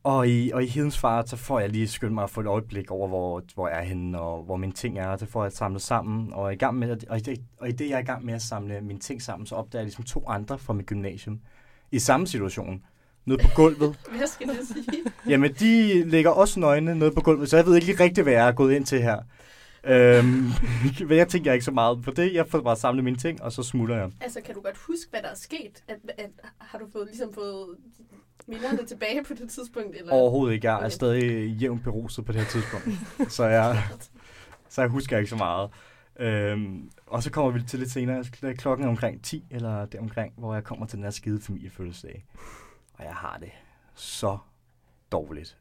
Og 0.03 0.27
i, 0.27 0.51
og 0.51 0.63
i 0.63 0.67
Hedens 0.67 0.97
Far, 0.97 1.25
så 1.25 1.37
får 1.37 1.59
jeg 1.59 1.69
lige 1.69 1.87
skyndt 1.87 2.13
mig 2.13 2.23
at 2.23 2.29
få 2.29 2.41
et 2.41 2.47
øjeblik 2.47 2.91
over, 2.91 3.07
hvor, 3.07 3.41
hvor 3.53 3.67
jeg 3.67 3.79
er 3.79 3.83
henne, 3.83 4.19
og 4.19 4.43
hvor 4.43 4.57
mine 4.57 4.73
ting 4.73 4.99
er, 4.99 5.07
og 5.07 5.19
så 5.19 5.25
får 5.25 5.43
jeg 5.43 5.51
samlet 5.51 5.81
sammen. 5.81 6.33
Og, 6.33 6.53
i 6.53 6.55
gang 6.55 6.75
med, 6.75 6.97
og, 7.09 7.17
i 7.17 7.21
det, 7.21 7.41
og 7.57 7.69
i 7.69 7.71
det, 7.71 7.89
jeg 7.89 7.95
er 7.95 7.99
i 7.99 8.05
gang 8.05 8.25
med 8.25 8.33
at 8.33 8.41
samle 8.41 8.81
mine 8.81 8.99
ting 8.99 9.21
sammen, 9.21 9.45
så 9.45 9.55
opdager 9.55 9.81
jeg 9.81 9.85
ligesom 9.85 10.03
to 10.03 10.23
andre 10.27 10.59
fra 10.59 10.73
mit 10.73 10.85
gymnasium. 10.85 11.39
I 11.91 11.99
samme 11.99 12.27
situation. 12.27 12.83
Nede 13.25 13.43
på 13.43 13.47
gulvet. 13.55 13.99
Hvad 14.17 14.27
skal 14.27 14.47
det 14.47 14.67
sige? 14.67 15.03
Jamen, 15.27 15.53
de 15.53 16.03
ligger 16.09 16.31
også 16.31 16.59
nøgne 16.59 16.95
nede 16.95 17.11
på 17.11 17.21
gulvet, 17.21 17.49
så 17.49 17.57
jeg 17.57 17.65
ved 17.65 17.75
ikke 17.75 17.87
lige 17.87 18.03
rigtigt, 18.03 18.25
hvad 18.25 18.33
jeg 18.33 18.47
er 18.47 18.51
gået 18.51 18.73
ind 18.73 18.85
til 18.85 19.01
her. 19.01 19.17
Øhm, 19.83 20.49
men 21.07 21.17
jeg 21.17 21.27
tænker 21.27 21.53
ikke 21.53 21.65
så 21.65 21.71
meget 21.71 22.01
på 22.01 22.11
det. 22.11 22.33
Jeg 22.33 22.47
får 22.47 22.61
bare 22.61 22.75
samlet 22.75 23.03
mine 23.03 23.17
ting, 23.17 23.41
og 23.41 23.51
så 23.51 23.63
smutter 23.63 23.95
jeg. 23.95 24.11
Altså, 24.21 24.41
kan 24.41 24.55
du 24.55 24.61
godt 24.61 24.77
huske, 24.77 25.09
hvad 25.09 25.21
der 25.21 25.29
er 25.29 25.35
sket? 25.35 25.83
At, 25.87 25.97
at, 26.17 26.29
har 26.57 26.79
du 26.79 26.85
fået, 26.91 27.07
ligesom 27.07 27.33
fået 27.33 27.77
minderne 28.47 28.85
tilbage 28.85 29.23
på 29.23 29.33
det 29.33 29.49
tidspunkt? 29.49 29.97
Eller? 29.97 30.13
Overhovedet 30.13 30.53
ikke. 30.53 30.71
Jeg 30.71 30.85
er 30.85 30.89
stadig 30.89 31.47
jævnt 31.47 31.83
beruset 31.83 32.25
på 32.25 32.31
det 32.31 32.41
her 32.41 32.47
tidspunkt. 32.47 32.87
så 33.33 33.45
jeg, 33.45 33.83
så 34.69 34.81
jeg 34.81 34.89
husker 34.89 35.17
ikke 35.17 35.29
så 35.29 35.35
meget. 35.35 35.69
Øhm, 36.19 36.91
og 37.07 37.23
så 37.23 37.31
kommer 37.31 37.51
vi 37.51 37.61
til 37.63 37.79
lidt 37.79 37.91
senere. 37.91 38.23
Klokken 38.57 38.85
er 38.85 38.89
omkring 38.89 39.23
10 39.23 39.45
eller 39.51 39.85
deromkring, 39.85 40.33
hvor 40.37 40.53
jeg 40.53 40.63
kommer 40.63 40.85
til 40.85 40.97
den 40.97 41.03
her 41.03 41.11
skide 41.11 41.41
familiefødselsdag. 41.41 42.25
Og 42.93 43.03
jeg 43.03 43.13
har 43.13 43.37
det 43.41 43.51
så 43.95 44.37
dårligt. 45.11 45.57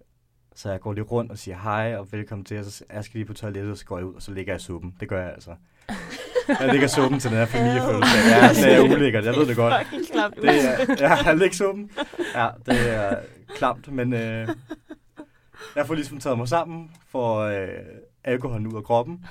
Så 0.54 0.70
jeg 0.70 0.80
går 0.80 0.92
lige 0.92 1.04
rundt 1.04 1.30
og 1.30 1.38
siger 1.38 1.56
hej 1.62 1.96
og 1.96 2.12
velkommen 2.12 2.44
til, 2.44 2.58
og 2.58 2.64
så 2.64 2.84
jeg 2.92 3.04
skal 3.04 3.18
lige 3.18 3.26
på 3.26 3.34
toilettet, 3.34 3.72
og 3.72 3.78
så 3.78 3.84
går 3.84 3.98
jeg 3.98 4.06
ud, 4.06 4.14
og 4.14 4.22
så 4.22 4.32
ligger 4.32 4.52
jeg 4.52 4.60
i 4.60 4.64
suppen. 4.64 4.94
Det 5.00 5.08
gør 5.08 5.22
jeg 5.22 5.32
altså. 5.32 5.50
Jeg 6.60 6.68
ligger 6.68 6.86
i 6.86 6.90
suppen 6.90 7.20
til 7.20 7.30
den 7.30 7.38
her 7.38 7.46
familiefødselsdag. 7.46 8.30
Ja, 8.30 8.48
det 8.68 8.76
er 8.76 8.96
ulækkert, 8.96 9.24
jeg 9.24 9.34
ved 9.36 9.46
det 9.46 9.56
godt. 9.56 9.74
Det 10.42 10.64
er, 10.64 10.96
ja, 11.08 11.14
jeg 11.24 11.36
ligger 11.36 11.50
i 11.50 11.54
suppen. 11.54 11.90
Ja, 12.34 12.48
det 12.66 12.94
er 12.94 13.16
klamt, 13.56 13.92
men 13.92 14.12
øh, 14.12 14.48
jeg 15.76 15.86
får 15.86 15.94
ligesom 15.94 16.20
taget 16.20 16.38
mig 16.38 16.48
sammen 16.48 16.90
for 17.08 17.38
øh, 17.38 17.68
alkoholen 18.24 18.66
ud 18.66 18.76
af 18.76 18.84
kroppen. 18.84 19.24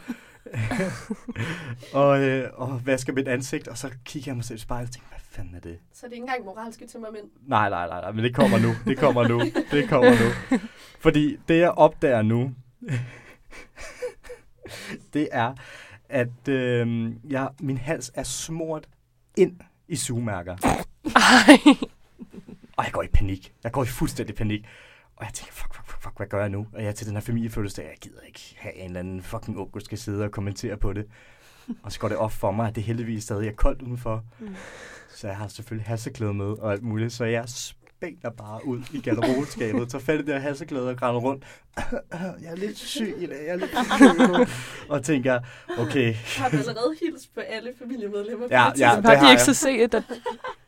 og, 1.93 2.19
øh, 2.21 2.49
og 2.53 2.81
vasker 2.85 3.13
mit 3.13 3.27
ansigt, 3.27 3.67
og 3.67 3.77
så 3.77 3.89
kigger 4.05 4.31
jeg 4.31 4.35
mig 4.35 4.45
selv 4.45 4.57
i 4.57 4.61
spejlet 4.61 4.87
og 4.87 4.93
tænker, 4.93 5.09
hvad 5.09 5.19
fanden 5.31 5.55
er 5.55 5.59
det? 5.59 5.79
Så 5.93 6.05
det 6.05 6.11
er 6.11 6.13
ikke 6.13 6.23
engang 6.23 6.45
moralske 6.45 6.87
tømmermænd. 6.87 7.25
Nej, 7.47 7.69
nej, 7.69 7.87
nej, 7.87 8.01
nej, 8.01 8.11
men 8.11 8.23
det 8.23 8.35
kommer 8.35 8.59
nu. 8.59 8.69
Det 8.85 8.97
kommer 8.97 9.27
nu. 9.27 9.41
Det 9.71 9.89
kommer 9.89 10.11
nu. 10.11 10.57
Fordi 10.99 11.37
det, 11.47 11.59
jeg 11.59 11.71
opdager 11.71 12.21
nu, 12.21 12.55
det 15.13 15.29
er, 15.31 15.53
at 16.09 16.47
øh, 16.47 17.11
jeg, 17.29 17.49
min 17.59 17.77
hals 17.77 18.11
er 18.13 18.23
smurt 18.23 18.87
ind 19.37 19.59
i 19.87 19.95
sugemærker. 19.95 20.57
Ej. 21.15 21.57
Og 22.77 22.85
jeg 22.85 22.93
går 22.93 23.03
i 23.03 23.07
panik. 23.07 23.53
Jeg 23.63 23.71
går 23.71 23.83
i 23.83 23.87
fuldstændig 23.87 24.35
panik. 24.35 24.65
Og 25.15 25.25
jeg 25.25 25.33
tænker, 25.33 25.53
fuck, 25.53 25.75
fuck, 25.75 25.87
fuck, 25.89 26.03
fuck, 26.03 26.17
hvad 26.17 26.27
gør 26.27 26.39
jeg 26.39 26.49
nu? 26.49 26.67
Og 26.73 26.81
jeg 26.81 26.87
er 26.87 26.93
til 26.93 27.07
den 27.07 27.15
her 27.15 27.21
familiefødselsdag, 27.21 27.85
jeg 27.85 27.97
gider 28.01 28.21
ikke 28.21 28.55
have 28.57 28.75
en 28.75 28.85
eller 28.85 28.99
anden 28.99 29.21
fucking 29.21 29.59
onkel, 29.59 29.81
skal 29.81 29.97
sidde 29.97 30.23
og 30.23 30.31
kommentere 30.31 30.77
på 30.77 30.93
det. 30.93 31.07
Og 31.83 31.91
så 31.91 31.99
går 31.99 32.07
det 32.07 32.17
op 32.17 32.31
for 32.31 32.51
mig, 32.51 32.67
at 32.67 32.75
det 32.75 32.83
heldigvis 32.83 33.23
stadig 33.23 33.47
er 33.47 33.53
koldt 33.53 33.81
udenfor. 33.81 34.25
Mm. 34.39 34.55
Så 35.21 35.27
jeg 35.27 35.37
har 35.37 35.47
selvfølgelig 35.47 35.87
hasseklæde 35.87 36.33
med 36.33 36.45
og 36.45 36.71
alt 36.71 36.83
muligt. 36.83 37.13
Så 37.13 37.25
jeg 37.25 37.43
spænder 37.49 38.29
bare 38.29 38.67
ud 38.67 38.79
i 38.93 39.01
garderobeskabet, 39.01 39.89
tager 39.89 40.03
fat 40.03 40.19
i 40.19 40.23
det 40.23 40.33
her 40.33 40.39
hasseklæde 40.39 40.89
og 40.89 40.97
grænder 40.97 41.21
rundt. 41.21 41.43
jeg 42.43 42.51
er 42.51 42.55
lidt 42.55 42.77
syg 42.77 43.15
i 43.19 43.25
dag, 43.25 43.45
jeg 43.45 43.53
er 43.53 43.55
lidt 43.55 43.71
syg. 43.71 44.87
og 44.89 45.03
tænker, 45.03 45.39
okay. 45.77 46.13
Har 46.13 46.49
du 46.49 46.57
allerede 46.57 46.95
hilst 47.01 47.33
på 47.33 47.39
alle 47.39 47.69
familiemedlemmer? 47.79 48.47
Ja, 48.51 48.69
på 48.69 48.73
det 48.73 48.81
ja, 48.81 48.95
det 48.95 49.05
har 49.05 49.25
de 49.25 49.31
ikke 49.31 49.43
så 49.43 49.53
se, 49.53 49.69
at 49.69 50.03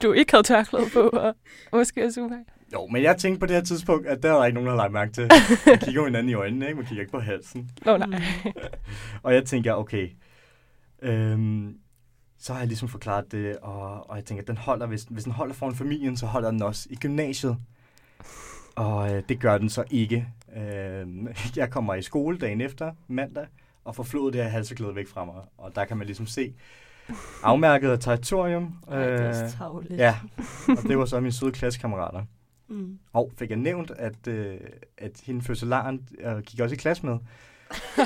du 0.04 0.12
ikke 0.12 0.32
havde 0.32 0.44
tørklæde 0.44 0.90
på, 0.94 1.00
og 1.00 1.36
måske 1.72 2.06
også 2.06 2.22
umage. 2.22 2.46
Jo, 2.74 2.88
men 2.88 3.04
jeg 3.04 3.18
tænkte 3.18 3.40
på 3.40 3.46
det 3.46 3.56
her 3.56 3.64
tidspunkt, 3.64 4.08
at 4.08 4.24
der 4.24 4.34
der 4.34 4.46
ikke 4.46 4.54
nogen, 4.56 4.68
der 4.68 4.72
havde 4.72 4.84
lagt 4.84 4.94
mærke 4.94 5.12
til. 5.12 5.30
Man 5.68 5.80
kigger 5.80 6.02
jo 6.02 6.06
hinanden 6.06 6.30
i 6.30 6.34
øjnene, 6.34 6.66
ikke? 6.66 6.78
Man 6.78 6.86
kigger 6.86 7.02
ikke 7.02 7.12
på 7.12 7.20
halsen. 7.20 7.72
Nå, 7.86 7.98
nej. 7.98 8.22
Og 9.24 9.34
jeg 9.34 9.46
tænker, 9.46 9.74
okay, 9.74 10.10
øhm, 11.02 11.76
så 12.44 12.54
har 12.54 12.60
jeg 12.60 12.68
ligesom 12.68 12.90
forklaret 12.90 13.32
det, 13.32 13.58
og, 13.58 14.10
og 14.10 14.16
jeg 14.18 14.26
tænker, 14.26 14.44
den 14.44 14.58
holder, 14.58 14.86
hvis, 14.86 15.04
hvis 15.10 15.24
den 15.24 15.32
holder 15.32 15.54
foran 15.54 15.76
familien, 15.76 16.18
så 16.18 16.26
holder 16.26 16.52
den 16.52 16.62
også 16.62 16.88
i 16.90 16.96
gymnasiet. 16.96 17.58
Og 18.76 19.14
øh, 19.16 19.24
det 19.30 19.40
gør 19.40 19.58
den 19.58 19.70
så 19.70 19.84
ikke. 19.92 20.28
Øhm, 20.58 21.28
jeg 21.56 21.70
kommer 21.72 21.96
i 21.96 22.02
skole 22.02 22.38
dagen 22.38 22.62
efter, 22.62 22.92
mandag, 23.08 23.46
og 23.86 23.96
får 23.96 24.04
flået 24.04 24.34
det 24.34 24.44
her 24.44 24.50
halseklæde 24.50 24.96
væk 24.96 25.08
fra 25.08 25.26
mig. 25.26 25.36
Og 25.58 25.76
der 25.76 25.86
kan 25.86 25.98
man 25.98 26.06
ligesom 26.06 26.26
se 26.28 26.54
afmærket 27.44 27.90
af 27.90 28.00
territorium. 28.00 28.76
Ej, 28.88 29.00
det 29.00 29.22
er 29.22 29.44
Øh, 29.44 29.50
tavligt. 29.50 29.98
ja, 29.98 30.16
og 30.68 30.84
det 30.88 30.98
var 30.98 31.06
så 31.06 31.20
mine 31.20 31.32
søde 31.32 31.52
klassekammerater. 31.52 32.24
Mm. 32.68 33.00
Og 33.14 33.32
fik 33.38 33.50
jeg 33.50 33.58
nævnt, 33.58 33.92
at, 33.92 34.28
øh, 34.28 34.60
at 34.98 35.22
hende 35.26 35.42
fødselaren 35.42 36.08
øh, 36.20 36.38
gik 36.40 36.60
også 36.60 36.76
i 36.76 36.78
klasse 36.78 37.06
med. 37.06 37.18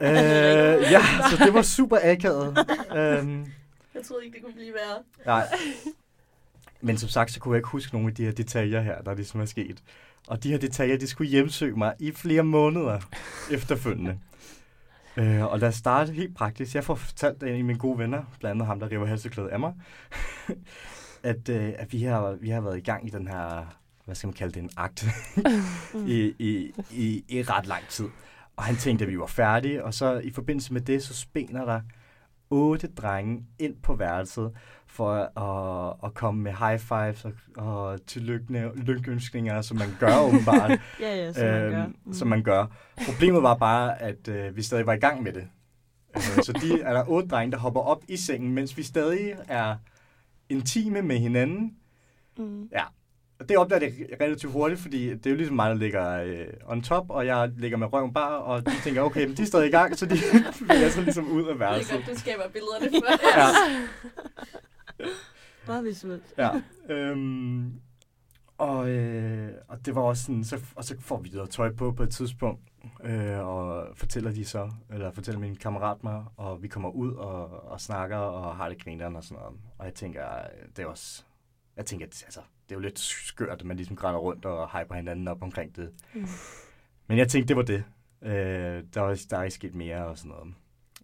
Øh, 0.00 0.82
ja, 0.92 1.00
så 1.30 1.36
det 1.44 1.54
var 1.54 1.62
super 1.62 1.98
akavet. 2.02 2.58
øhm, 2.96 3.46
Jeg 3.94 4.02
troede 4.08 4.24
ikke, 4.24 4.34
det 4.34 4.44
kunne 4.44 4.54
blive 4.54 4.72
værre. 4.74 4.98
nej. 5.26 5.48
Men 6.80 6.98
som 6.98 7.08
sagt, 7.08 7.30
så 7.32 7.40
kunne 7.40 7.52
jeg 7.54 7.58
ikke 7.58 7.68
huske 7.68 7.94
nogle 7.94 8.08
af 8.08 8.14
de 8.14 8.24
her 8.24 8.32
detaljer 8.32 8.80
her, 8.80 9.02
der 9.02 9.14
ligesom 9.14 9.40
er 9.40 9.44
sket. 9.44 9.82
Og 10.26 10.42
de 10.42 10.50
her 10.50 10.58
detaljer, 10.58 10.96
de 10.98 11.06
skulle 11.06 11.30
hjemsøge 11.30 11.76
mig 11.76 11.94
i 11.98 12.12
flere 12.12 12.42
måneder 12.42 13.00
efterfølgende. 13.50 14.18
Øh, 15.18 15.44
og 15.44 15.58
lad 15.58 15.68
os 15.68 15.74
starte 15.74 16.12
helt 16.12 16.36
praktisk. 16.36 16.74
Jeg 16.74 16.84
får 16.84 16.94
fortalt 16.94 17.42
en 17.42 17.48
af 17.48 17.64
mine 17.64 17.78
gode 17.78 17.98
venner, 17.98 18.22
blandt 18.40 18.52
andet 18.54 18.66
ham, 18.66 18.80
der 18.80 18.90
river 18.90 19.06
halseklædet 19.06 19.48
af 19.48 19.60
mig, 19.60 19.72
at, 21.22 21.48
øh, 21.48 21.72
at 21.78 21.92
vi, 21.92 22.02
har, 22.02 22.30
vi 22.40 22.48
har 22.50 22.60
været 22.60 22.76
i 22.78 22.80
gang 22.80 23.06
i 23.06 23.10
den 23.10 23.28
her, 23.28 23.76
hvad 24.04 24.14
skal 24.14 24.26
man 24.26 24.34
kalde 24.34 24.52
det, 24.54 24.62
en 24.62 24.70
akt, 24.76 25.06
i, 26.06 26.34
i, 26.38 26.72
i, 26.90 27.24
i 27.28 27.42
ret 27.42 27.66
lang 27.66 27.82
tid. 27.88 28.08
Og 28.56 28.64
han 28.64 28.76
tænkte, 28.76 29.04
at 29.04 29.10
vi 29.10 29.18
var 29.18 29.26
færdige, 29.26 29.84
og 29.84 29.94
så 29.94 30.18
i 30.18 30.30
forbindelse 30.30 30.72
med 30.72 30.80
det, 30.80 31.02
så 31.02 31.14
spænder 31.14 31.64
der 31.64 31.80
otte 32.50 32.86
drenge 32.86 33.44
ind 33.58 33.74
på 33.82 33.94
værelset 33.94 34.52
for 34.86 35.12
at, 35.14 35.96
at 36.04 36.14
komme 36.14 36.42
med 36.42 36.52
high 36.52 36.78
fives 36.78 37.24
og, 37.24 37.32
og 37.56 37.98
lykønskninger, 38.76 39.62
som 39.62 39.76
man 39.76 39.88
gør 40.00 40.20
åbenbart. 40.20 40.70
Ja, 41.00 41.16
ja, 41.16 41.32
som 41.32 41.46
man 41.46 41.70
gør. 41.70 41.84
Øhm, 41.84 42.14
som 42.14 42.28
man 42.28 42.42
gør. 42.42 42.66
Problemet 43.06 43.42
var 43.42 43.54
bare, 43.54 44.02
at 44.02 44.28
øh, 44.28 44.56
vi 44.56 44.62
stadig 44.62 44.86
var 44.86 44.92
i 44.92 44.98
gang 44.98 45.22
med 45.22 45.32
det. 45.32 45.48
Øh, 46.16 46.22
så 46.22 46.52
de 46.52 46.80
er 46.80 46.92
der 46.92 47.04
otte 47.08 47.28
drenge, 47.28 47.52
der 47.52 47.58
hopper 47.58 47.80
op 47.80 48.02
i 48.08 48.16
sengen, 48.16 48.54
mens 48.54 48.76
vi 48.76 48.82
stadig 48.82 49.34
er 49.48 49.76
intime 50.48 51.02
med 51.02 51.18
hinanden. 51.18 51.74
Mm. 52.38 52.68
Og 52.72 52.80
det 53.48 53.56
opdager 53.56 53.80
det 53.80 53.94
relativt 54.20 54.52
hurtigt, 54.52 54.80
fordi 54.80 55.08
det 55.14 55.26
er 55.26 55.30
jo 55.30 55.36
ligesom 55.36 55.56
mig, 55.56 55.70
der 55.70 55.76
ligger 55.76 56.22
øh, 56.22 56.46
on 56.66 56.82
top, 56.82 57.10
og 57.10 57.26
jeg 57.26 57.52
ligger 57.56 57.76
med 57.78 57.92
røven 57.92 58.12
bare, 58.12 58.38
og 58.42 58.66
de 58.66 58.72
tænker, 58.84 59.02
okay, 59.02 59.26
men 59.26 59.36
de 59.36 59.42
er 59.42 59.46
stadig 59.46 59.68
i 59.68 59.70
gang, 59.70 59.98
så 59.98 60.06
de 60.06 60.16
bevæger 60.60 60.88
sig 60.90 61.02
ligesom 61.02 61.28
ud 61.30 61.40
af 61.40 61.44
Det 61.44 61.52
er 61.52 61.58
værelset. 61.58 61.92
godt, 61.96 62.06
du 62.14 62.20
skaber 62.20 62.42
billederne 62.52 62.90
for. 62.90 63.38
Ja, 63.38 63.46
Meget 65.66 65.84
visuelt. 65.84 66.34
ja. 66.38 66.50
Øhm, 66.88 67.72
og, 68.58 68.88
øh, 68.88 69.50
og 69.68 69.86
det 69.86 69.94
var 69.94 70.02
også 70.02 70.22
sådan, 70.22 70.44
så, 70.44 70.60
og 70.76 70.84
så 70.84 70.96
får 71.00 71.18
vi 71.20 71.30
noget 71.34 71.50
tøj 71.50 71.72
på 71.72 71.92
på 71.92 72.02
et 72.02 72.10
tidspunkt, 72.10 72.60
øh, 73.04 73.38
og 73.46 73.86
fortæller 73.94 74.30
de 74.32 74.44
så, 74.44 74.70
eller 74.92 75.10
fortæller 75.12 75.40
min 75.40 75.56
kammerat 75.56 76.04
mig, 76.04 76.24
og 76.36 76.62
vi 76.62 76.68
kommer 76.68 76.90
ud 76.90 77.12
og, 77.14 77.70
og 77.70 77.80
snakker 77.80 78.16
og 78.16 78.56
har 78.56 78.68
det 78.68 78.84
grineren 78.84 79.16
og 79.16 79.24
sådan 79.24 79.42
noget. 79.42 79.60
Og 79.78 79.84
jeg 79.84 79.94
tænker, 79.94 80.24
øh, 80.34 80.68
det 80.76 80.82
er 80.82 80.86
også, 80.86 81.24
jeg 81.76 81.86
tænker, 81.86 82.06
at, 82.06 82.22
altså, 82.26 82.40
det 82.68 82.72
er 82.72 82.76
jo 82.76 82.80
lidt 82.80 82.98
skørt, 82.98 83.60
at 83.60 83.64
man 83.64 83.76
ligesom 83.76 83.96
grænder 83.96 84.20
rundt 84.20 84.44
og 84.44 84.70
hyper 84.80 84.94
hinanden 84.94 85.28
op 85.28 85.42
omkring 85.42 85.76
det. 85.76 85.92
Mm. 86.14 86.26
Men 87.06 87.18
jeg 87.18 87.28
tænkte, 87.28 87.48
det 87.48 87.56
var 87.56 87.62
det. 87.62 87.84
Øh, 88.22 88.84
der, 88.94 89.00
var, 89.00 89.20
der 89.30 89.38
er 89.38 89.42
ikke 89.42 89.54
sket 89.54 89.74
mere 89.74 90.06
og 90.06 90.18
sådan 90.18 90.28
noget. 90.32 90.54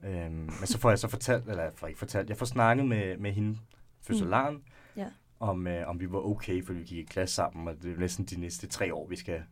Øh, 0.04 0.32
men 0.32 0.50
så 0.64 0.78
får 0.78 0.88
jeg 0.90 0.98
så 0.98 1.08
fortalt, 1.08 1.48
eller 1.48 1.62
jeg 1.62 1.72
får 1.76 1.86
ikke 1.86 1.98
fortalt, 1.98 2.28
jeg 2.28 2.36
får 2.36 2.46
snakket 2.46 2.86
med, 2.86 3.16
med 3.16 3.32
hende, 3.32 3.58
fødselaren, 4.00 4.54
Mm. 4.54 4.62
Ja. 4.96 5.06
om, 5.40 5.66
øh, 5.66 5.88
om 5.88 6.00
vi 6.00 6.12
var 6.12 6.18
okay, 6.26 6.64
for 6.64 6.72
vi 6.72 6.82
gik 6.82 6.98
i 6.98 7.02
klasse 7.10 7.34
sammen, 7.34 7.68
og 7.68 7.82
det 7.82 7.92
er 7.92 7.96
næsten 7.98 8.24
de 8.24 8.40
næste 8.40 8.66
tre 8.66 8.94
år, 8.94 9.06
vi 9.08 9.16
skal 9.16 9.42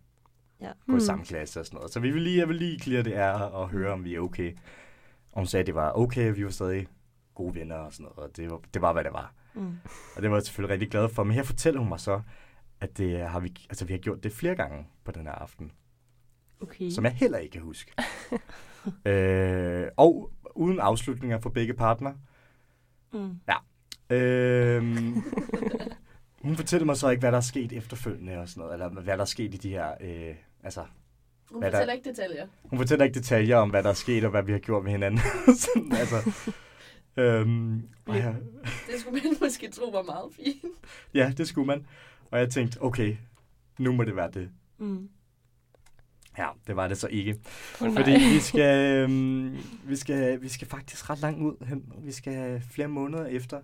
Ja. 0.61 0.67
gå 0.87 0.93
i 0.93 0.95
Mm. 0.95 1.01
samme 1.01 1.25
klasse 1.25 1.61
og 1.61 1.67
sådan 1.67 1.77
noget. 1.77 1.93
Så 1.93 2.01
vi 2.01 2.11
vil 2.11 2.23
lige, 2.23 2.39
jeg 2.39 2.49
vil 2.49 2.57
lige 2.57 2.79
clear 2.79 3.03
det 3.03 3.17
er 3.17 3.31
og 3.33 3.69
høre, 3.69 3.93
om 3.93 4.05
vi 4.05 4.15
er 4.15 4.21
okay. 4.21 4.53
Og 5.33 5.39
hun 5.41 5.47
sagde, 5.47 5.61
at 5.61 5.67
det 5.67 5.75
var 5.75 5.93
okay, 5.93 6.31
og 6.31 6.37
vi 6.37 6.45
var 6.45 6.51
stadig 6.51 6.87
gode 7.35 7.55
venner 7.55 7.77
og 7.77 7.93
sådan 7.93 8.05
noget, 8.05 8.19
og 8.31 8.37
det 8.37 8.51
var, 8.51 8.61
det 8.75 8.83
var 8.83 8.93
hvad 8.93 9.05
det 9.05 9.13
var. 9.13 9.33
Mm. 9.55 9.77
Og 10.17 10.23
det 10.23 10.31
var 10.31 10.37
jeg 10.37 10.45
selvfølgelig 10.45 10.73
rigtig 10.73 10.91
glad 10.91 11.09
for. 11.09 11.25
Men 11.25 11.35
her 11.35 11.43
fortæller 11.43 11.81
hun 11.81 11.89
mig 11.89 12.01
så, 12.01 12.21
at 12.81 12.99
det 12.99 13.29
har 13.29 13.41
vi, 13.41 13.57
altså, 13.71 13.85
vi 13.85 13.93
har 13.93 13.99
gjort 13.99 14.23
det 14.25 14.33
flere 14.33 14.55
gange 14.55 14.87
på 15.05 15.13
den 15.13 15.27
her 15.27 15.33
aften 15.33 15.73
Okay. 16.63 16.91
som 16.91 17.05
jeg 17.05 17.13
heller 17.13 17.39
ikke 17.39 17.53
kan 17.53 17.63
huske. 17.63 17.93
øh, 19.11 19.87
og 19.97 20.31
uden 20.55 20.81
afslutninger 20.81 21.39
for 21.41 21.51
begge 21.51 21.75
partner. 21.75 22.13
Mm. 23.13 23.41
Øh, 24.17 24.83
hun 26.43 26.57
fortæller 26.57 26.87
mig 26.87 26.97
så 26.97 27.09
ikke, 27.09 27.21
hvad 27.21 27.33
der 27.33 27.39
er 27.39 27.43
sket 27.43 27.73
efterfølgende 27.73 28.39
og 28.39 28.49
sådan 28.49 28.61
noget, 28.61 28.73
eller 28.75 28.89
hvad 28.89 29.15
der 29.15 29.21
er 29.21 29.25
sket 29.25 29.55
i 29.55 29.57
de 29.57 29.69
her... 29.71 29.95
Øh, 30.01 30.35
altså, 30.63 30.85
Hun 31.51 31.61
Hvad 31.63 31.71
der- 31.71 31.77
fortæller 31.77 31.95
ikke 31.95 32.09
detaljer. 32.11 32.47
hun 32.65 32.79
fortæller 32.79 33.05
ikke 33.05 33.15
detaljer 33.19 33.57
om, 33.57 33.71
hvad 33.71 33.83
der 33.83 33.89
er 33.91 33.95
sket 33.95 34.25
og 34.25 34.31
hvad 34.31 34.43
vi 34.43 34.53
har 34.53 34.59
gjort 34.59 34.85
med 34.85 34.93
hinanden. 34.93 35.21
sådan, 35.65 35.93
altså, 35.93 36.17
øhm, 37.21 37.89
og 38.07 38.17
jeg, 38.17 38.37
Det 38.65 39.01
skulle 39.01 39.21
man 39.25 39.37
måske 39.43 39.69
tro 39.71 39.91
var 39.91 40.03
meget 40.03 40.33
fint. 40.37 40.65
ja, 41.15 41.33
det 41.37 41.49
skulle 41.49 41.67
man. 41.67 41.87
Og 42.31 42.39
jeg 42.39 42.51
tænkte, 42.51 42.83
okay, 42.83 43.17
nu 43.79 43.93
må 43.93 44.05
det 44.05 44.17
være 44.17 44.31
det. 44.31 44.51
Mm. 44.79 45.09
Ja, 46.39 46.47
det 46.67 46.77
var 46.77 46.89
det 46.89 46.97
så 46.99 47.07
ikke. 47.11 47.37
Oh, 47.81 47.87
nej. 47.87 47.97
Fordi 47.97 48.11
vi 48.11 48.39
skal, 48.41 48.95
øhm, 48.97 49.57
vi, 49.85 49.97
skal, 49.97 50.43
vi 50.43 50.49
skal 50.49 50.69
faktisk 50.69 51.11
ret 51.11 51.19
langt 51.21 51.43
ud 51.43 51.67
hen. 51.67 51.93
Vi 51.99 52.13
skal 52.13 52.61
flere 52.71 52.89
måneder 52.89 53.27
efter, 53.27 53.61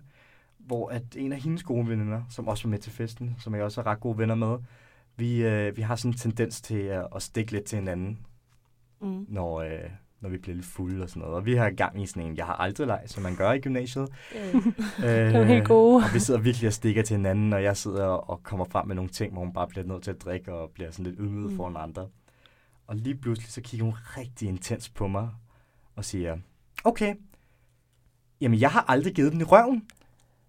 hvor 0.57 0.89
at 0.89 1.03
en 1.15 1.31
af 1.33 1.39
hendes 1.41 1.63
gode 1.63 1.87
veninder, 1.89 2.23
som 2.29 2.47
også 2.47 2.63
var 2.63 2.69
med 2.69 2.79
til 2.79 2.91
festen, 2.91 3.35
som 3.39 3.55
jeg 3.55 3.63
også 3.63 3.81
er 3.81 3.85
ret 3.87 3.99
gode 3.99 4.17
venner 4.17 4.35
med, 4.35 4.57
vi, 5.15 5.43
øh, 5.43 5.77
vi 5.77 5.81
har 5.81 5.95
sådan 5.95 6.11
en 6.11 6.17
tendens 6.17 6.61
til 6.61 6.79
at, 6.79 7.07
at 7.15 7.21
stikke 7.21 7.51
lidt 7.51 7.63
til 7.65 7.77
hinanden, 7.77 8.19
Mm. 9.01 9.25
når, 9.29 9.55
øh, 9.61 9.89
når 10.21 10.29
vi 10.29 10.37
bliver 10.37 10.55
lidt 10.55 10.65
fulde 10.65 11.03
og 11.03 11.09
sådan 11.09 11.19
noget. 11.19 11.35
Og 11.35 11.45
vi 11.45 11.55
har 11.55 11.69
gang 11.69 12.03
i 12.03 12.05
sådan 12.05 12.23
en, 12.23 12.37
jeg 12.37 12.45
har 12.45 12.53
aldrig 12.53 12.87
leg, 12.87 13.01
som 13.05 13.23
man 13.23 13.35
gør 13.35 13.51
i 13.51 13.59
gymnasiet. 13.59 14.07
Ja. 14.35 14.51
Øh, 15.27 15.33
er 15.35 15.43
helt 15.43 15.67
gode. 15.67 15.95
Og 16.03 16.13
vi 16.13 16.19
sidder 16.19 16.39
virkelig 16.39 16.67
og 16.67 16.73
stikker 16.73 17.01
til 17.03 17.15
hinanden, 17.15 17.53
og 17.53 17.63
jeg 17.63 17.77
sidder 17.77 18.05
og 18.05 18.43
kommer 18.43 18.65
frem 18.71 18.87
med 18.87 18.95
nogle 18.95 19.09
ting, 19.09 19.33
hvor 19.33 19.41
hun 19.43 19.53
bare 19.53 19.67
bliver 19.67 19.85
nødt 19.85 20.03
til 20.03 20.11
at 20.11 20.21
drikke 20.21 20.53
og 20.53 20.69
bliver 20.73 20.91
sådan 20.91 21.05
lidt 21.05 21.15
ydmyget 21.19 21.51
Mm. 21.51 21.57
foran 21.57 21.75
andre. 21.77 22.07
Og 22.87 22.95
lige 22.95 23.15
pludselig 23.15 23.51
så 23.51 23.61
kigger 23.61 23.85
hun 23.85 23.93
rigtig 24.17 24.47
intens 24.47 24.89
på 24.89 25.07
mig 25.07 25.29
og 25.95 26.05
siger, 26.05 26.37
okay, 26.83 27.15
jamen 28.41 28.59
jeg 28.59 28.71
har 28.71 28.85
aldrig 28.87 29.13
givet 29.15 29.31
den 29.31 29.41
i 29.41 29.43
røven, 29.43 29.83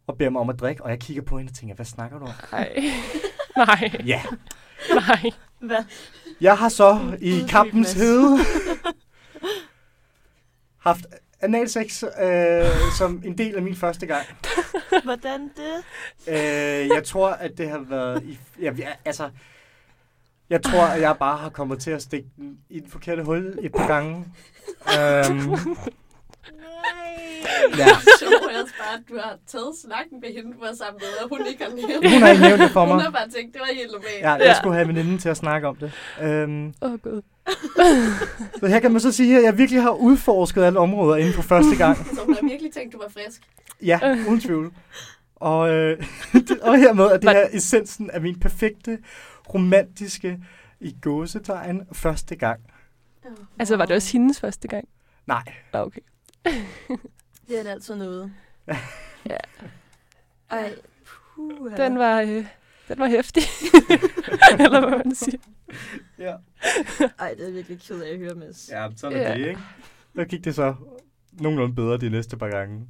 og 0.06 0.18
beder 0.18 0.30
mig 0.30 0.40
om 0.40 0.50
at 0.50 0.60
drikke, 0.60 0.84
og 0.84 0.90
jeg 0.90 1.00
kigger 1.00 1.22
på 1.22 1.38
hende 1.38 1.50
og 1.50 1.54
tænker, 1.54 1.74
hvad 1.74 1.86
snakker 1.86 2.18
du 2.18 2.24
om? 2.24 2.30
Nej. 2.52 2.76
Nej. 3.66 3.90
Ja, 4.06 4.22
Nej. 4.94 5.30
Hvad? 5.58 5.84
jeg 6.40 6.58
har 6.58 6.68
så 6.68 7.16
i 7.20 7.40
kampens 7.48 7.92
hede 7.92 8.38
haft 10.78 11.06
analsex 11.40 12.02
øh, 12.02 12.64
som 12.98 13.22
en 13.24 13.38
del 13.38 13.56
af 13.56 13.62
min 13.62 13.76
første 13.76 14.06
gang. 14.06 14.26
Hvordan 15.04 15.40
det? 15.40 15.84
Øh, 16.28 16.88
jeg 16.88 17.04
tror, 17.04 17.28
at 17.28 17.58
det 17.58 17.70
har 17.70 17.78
været... 17.78 18.22
I, 18.22 18.38
ja, 18.62 18.72
altså, 19.04 19.30
jeg 20.50 20.62
tror, 20.62 20.82
at 20.82 21.00
jeg 21.00 21.16
bare 21.18 21.36
har 21.36 21.48
kommet 21.48 21.80
til 21.80 21.90
at 21.90 22.02
stikke 22.02 22.28
den 22.36 22.58
i 22.68 22.80
den 22.80 22.90
forkerte 22.90 23.22
hul 23.22 23.58
et 23.62 23.72
par 23.72 23.86
gange. 23.86 24.24
Øhm, 24.98 25.76
ja, 27.78 27.86
Så 28.20 28.24
jeg 28.24 28.66
bare, 28.80 28.94
at 28.94 29.02
du 29.08 29.14
har 29.18 29.36
taget 29.46 29.72
snakken 29.84 30.20
med 30.20 30.28
hende, 30.36 30.52
du 30.52 30.58
var 30.60 30.72
sammen 30.74 31.00
med, 31.04 31.08
og 31.22 31.28
hun 31.28 31.46
ikke 31.46 31.64
har 31.64 31.70
nævnt 31.70 32.12
hun 32.12 32.22
har 32.22 32.28
ikke 32.30 32.42
nævnt 32.42 32.60
det 32.62 32.70
for 32.70 32.80
Hun 32.86 32.96
mig. 32.96 33.04
har 33.04 33.10
bare 33.10 33.28
tænkt, 33.28 33.54
det 33.54 33.60
var 33.60 33.74
helt 33.74 33.90
normalt. 33.92 34.20
Ja, 34.20 34.30
jeg 34.32 34.40
Ja. 34.40 34.54
skulle 34.54 34.74
have 34.74 34.88
veninden 34.88 35.18
til 35.18 35.28
at 35.28 35.36
snakke 35.36 35.68
om 35.68 35.76
det. 35.76 35.92
Øhm, 36.22 36.74
Åh, 36.82 36.92
oh, 36.92 36.98
gud. 36.98 37.22
så 38.60 38.66
her 38.66 38.80
kan 38.80 38.92
man 38.92 39.00
så 39.00 39.12
sige, 39.12 39.38
at 39.38 39.44
jeg 39.44 39.58
virkelig 39.58 39.82
har 39.82 39.90
udforsket 39.90 40.62
alle 40.62 40.78
områder 40.78 41.16
inden 41.16 41.34
for 41.34 41.42
første 41.42 41.76
gang. 41.76 41.96
Så 42.16 42.20
hun 42.24 42.34
har 42.34 42.42
virkelig 42.48 42.72
tænkt, 42.72 42.92
du 42.92 42.98
var 42.98 43.08
frisk. 43.08 43.42
Ja, 43.82 44.00
uden 44.28 44.40
tvivl. 44.40 44.72
Og, 45.36 45.70
øh, 45.70 46.04
og 46.62 46.78
hermed 46.78 47.04
er 47.04 47.16
det 47.18 47.30
her 47.30 47.46
essensen 47.52 48.10
af 48.10 48.20
min 48.20 48.40
perfekte, 48.40 48.98
romantiske, 49.54 50.38
i 50.80 50.94
gåsetegn, 51.02 51.82
første 51.92 52.36
gang. 52.36 52.60
Altså, 53.58 53.76
var 53.76 53.84
det 53.86 53.96
også 53.96 54.12
hendes 54.12 54.40
første 54.40 54.68
gang? 54.68 54.84
Nej, 55.26 55.42
Ah, 55.72 55.80
okay. 55.86 56.00
Det 57.48 57.58
er 57.58 57.62
da 57.62 57.68
altid 57.70 57.94
noget. 57.94 58.32
Ja. 59.28 59.36
Ej, 60.50 60.74
puh. 61.06 61.76
Den 61.76 61.98
var, 61.98 62.20
øh, 62.20 62.46
den 62.88 62.98
var 62.98 63.08
hæftig. 63.08 63.42
Eller 64.64 64.88
hvad 64.88 64.98
man 65.04 65.14
siger. 65.14 65.38
Ja. 66.18 66.34
Ej, 67.18 67.34
det 67.38 67.48
er 67.48 67.52
virkelig 67.52 67.80
ked 67.80 68.02
af 68.02 68.12
at 68.12 68.18
høre, 68.18 68.34
Mads. 68.34 68.68
Ja, 68.72 68.88
sådan 68.96 69.18
er 69.18 69.22
Ja. 69.22 69.34
det, 69.38 69.48
ikke? 69.48 69.60
Der 70.16 70.24
gik 70.24 70.44
det 70.44 70.54
så 70.54 70.74
nogenlunde 71.32 71.74
bedre 71.74 71.98
de 71.98 72.10
næste 72.10 72.36
par 72.36 72.48
gange. 72.48 72.88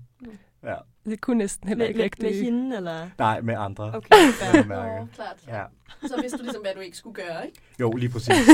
Ja. 0.63 0.75
Det 1.05 1.21
kunne 1.21 1.39
næsten 1.39 1.69
heller 1.69 1.83
Med, 1.85 1.89
ikke 1.89 1.99
med, 1.99 2.05
rigtig. 2.05 2.25
med 2.25 2.43
hende, 2.45 2.77
eller? 2.77 3.11
Nej, 3.19 3.41
med 3.41 3.55
andre. 3.55 3.95
Okay, 3.95 4.33
fair. 4.33 4.65
Nå, 4.65 5.07
klart. 5.15 5.37
Ja. 5.49 5.65
Så 6.07 6.21
vidste 6.21 6.39
du 6.39 6.43
ligesom, 6.43 6.63
hvad 6.63 6.75
du 6.75 6.81
ikke 6.81 6.97
skulle 6.97 7.15
gøre, 7.25 7.47
ikke? 7.47 7.59
Jo, 7.81 7.91
lige 7.93 8.11
præcis. 8.11 8.35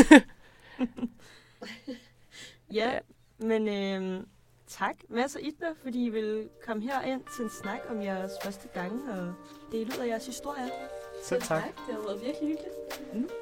Ja, 2.73 2.99
men 3.39 3.69
øhm, 3.69 4.27
tak, 4.66 4.96
Mads 5.09 5.35
og 5.35 5.42
Ida, 5.42 5.66
fordi 5.83 6.05
I 6.05 6.09
vil 6.09 6.48
komme 6.66 6.83
her 6.83 7.03
ind 7.03 7.20
til 7.37 7.44
en 7.44 7.50
snak 7.50 7.81
om 7.90 8.03
jeres 8.03 8.33
første 8.44 8.68
gang 8.68 8.92
og 9.11 9.35
dele 9.72 9.90
ud 9.98 10.03
af 10.03 10.07
jeres 10.07 10.27
historie. 10.27 10.70
Selv 11.24 11.42
tak. 11.42 11.62
Det 11.87 11.94
har 11.94 12.03
været 12.03 12.20
virkelig 12.24 12.48
hyggeligt. 12.48 13.35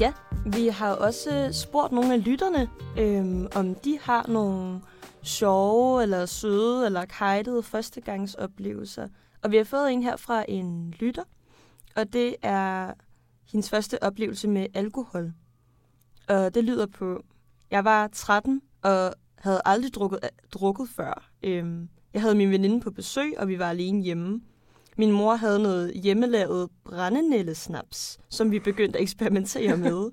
Ja, 0.00 0.12
vi 0.46 0.68
har 0.68 0.94
også 0.94 1.48
spurgt 1.52 1.92
nogle 1.92 2.14
af 2.14 2.24
lytterne, 2.24 2.70
øhm, 2.98 3.48
om 3.54 3.74
de 3.74 3.98
har 4.02 4.26
nogle 4.28 4.80
sjove, 5.22 6.02
eller 6.02 6.26
søde, 6.26 6.86
eller 6.86 7.04
kajtede 7.04 7.62
førstegangsoplevelser. 7.62 9.08
Og 9.42 9.50
vi 9.50 9.56
har 9.56 9.64
fået 9.64 9.92
en 9.92 10.02
her 10.02 10.16
fra 10.16 10.44
en 10.48 10.94
lytter, 10.98 11.22
og 11.96 12.12
det 12.12 12.36
er 12.42 12.92
hendes 13.52 13.70
første 13.70 14.02
oplevelse 14.02 14.48
med 14.48 14.66
alkohol. 14.74 15.32
Og 16.28 16.54
det 16.54 16.64
lyder 16.64 16.86
på, 16.86 17.24
jeg 17.70 17.84
var 17.84 18.08
13 18.12 18.62
og 18.82 19.14
havde 19.38 19.60
aldrig 19.64 19.94
drukket, 19.94 20.20
drukket 20.52 20.88
før. 20.88 21.30
Øhm, 21.42 21.88
jeg 22.14 22.22
havde 22.22 22.34
min 22.34 22.50
veninde 22.50 22.80
på 22.80 22.90
besøg, 22.90 23.34
og 23.38 23.48
vi 23.48 23.58
var 23.58 23.70
alene 23.70 24.02
hjemme. 24.02 24.40
Min 24.96 25.12
mor 25.12 25.34
havde 25.34 25.58
noget 25.58 25.94
hjemmelavet 25.94 26.68
brændenællesnaps, 26.84 28.18
som 28.28 28.50
vi 28.50 28.58
begyndte 28.58 28.98
at 28.98 29.02
eksperimentere 29.02 29.76
med. 29.86 30.10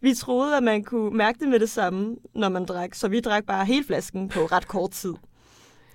Vi 0.00 0.14
troede, 0.14 0.56
at 0.56 0.62
man 0.62 0.84
kunne 0.84 1.16
mærke 1.16 1.38
det 1.40 1.48
med 1.48 1.60
det 1.60 1.70
samme, 1.70 2.16
når 2.34 2.48
man 2.48 2.64
drak, 2.64 2.94
så 2.94 3.08
vi 3.08 3.20
drak 3.20 3.44
bare 3.46 3.64
hele 3.64 3.84
flasken 3.84 4.28
på 4.28 4.40
ret 4.40 4.68
kort 4.68 4.90
tid. 4.90 5.14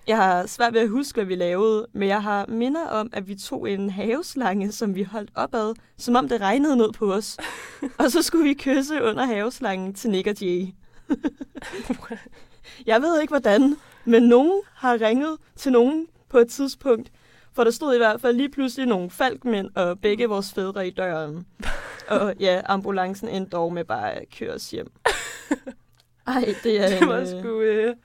Jeg 0.08 0.18
har 0.18 0.46
svært 0.46 0.74
ved 0.74 0.82
at 0.82 0.90
huske, 0.90 1.16
hvad 1.16 1.26
vi 1.26 1.36
lavede, 1.36 1.88
men 1.94 2.08
jeg 2.10 2.24
har 2.24 2.46
minder 2.48 2.88
om, 2.88 3.10
at 3.14 3.28
vi 3.28 3.36
tog 3.36 3.72
en 3.72 3.90
haveslange, 3.90 4.72
som 4.72 4.96
vi 4.96 5.04
holdt 5.04 5.32
opad, 5.36 5.74
som 5.98 6.16
om 6.16 6.30
det 6.30 6.42
regnede 6.42 6.78
ned 6.78 6.92
på 6.94 7.14
os. 7.14 7.38
Og 8.00 8.12
så 8.12 8.22
skulle 8.22 8.44
vi 8.44 8.54
kysse 8.54 9.04
under 9.04 9.26
haveslangen 9.26 9.94
til 9.94 10.10
Nick 10.10 10.28
og 10.28 10.42
Jay. 10.42 10.68
jeg 12.92 13.02
ved 13.02 13.22
ikke 13.22 13.32
hvordan, 13.32 13.76
men 14.06 14.24
nogen 14.24 14.62
har 14.74 15.02
ringet 15.02 15.38
til 15.56 15.72
nogen 15.72 16.08
på 16.30 16.38
et 16.38 16.48
tidspunkt, 16.48 17.12
for 17.54 17.64
der 17.64 17.72
stod 17.72 17.96
i 17.96 17.98
hvert 17.98 18.22
fald 18.22 18.36
lige 18.36 18.50
pludselig 18.50 18.88
nogle 18.88 19.10
falkmænd 19.10 19.70
og 19.76 20.00
begge 20.00 20.26
vores 20.30 20.54
fædre 20.54 20.88
i 20.88 20.92
døren. 20.92 21.46
Og 22.08 22.34
ja, 22.40 22.62
ambulancen 22.66 23.30
endte 23.30 23.50
dog 23.50 23.74
med 23.74 23.84
bare 23.84 24.12
at 24.12 24.26
køre 24.40 24.54
os 24.54 24.72
hjem. 24.72 24.92
Ej, 26.28 26.56
det 26.64 26.82
er 26.82 26.88
Det 26.88 27.02
en, 27.02 27.08
var 27.08 27.20
øh, 27.20 27.28
sgu... 27.28 27.62
Øh, 27.62 27.96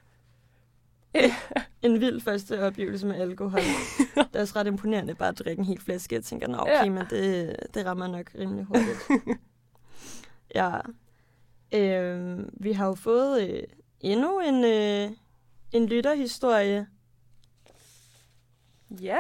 en 1.82 2.00
vild 2.00 2.20
første 2.20 2.62
oplevelse 2.66 3.06
med 3.06 3.16
alkohol. 3.20 3.60
det 4.32 4.36
er 4.36 4.40
også 4.40 4.52
ret 4.58 4.66
imponerende 4.66 5.14
bare 5.14 5.28
at 5.28 5.38
drikke 5.38 5.60
en 5.60 5.66
hel 5.66 5.80
flaske. 5.80 6.14
Jeg 6.14 6.24
tænker, 6.24 6.48
nå 6.48 6.58
okay, 6.58 6.72
Ja. 6.72 6.90
men 6.90 7.06
det, 7.10 7.56
det 7.74 7.86
rammer 7.86 8.06
nok 8.06 8.30
rimelig 8.38 8.64
hurtigt. 8.64 8.98
ja. 10.54 10.70
Øhm, 11.74 12.50
vi 12.52 12.72
har 12.72 12.86
jo 12.86 12.94
fået 12.94 13.48
øh, 13.50 13.62
endnu 14.00 14.40
en, 14.40 14.64
øh, 14.64 15.10
en 15.72 15.86
lytterhistorie. 15.86 16.86
ja. 18.90 19.18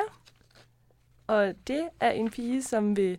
Og 1.26 1.54
det 1.66 1.88
er 2.00 2.10
en 2.10 2.30
pige, 2.30 2.62
som 2.62 2.96
vil 2.96 3.18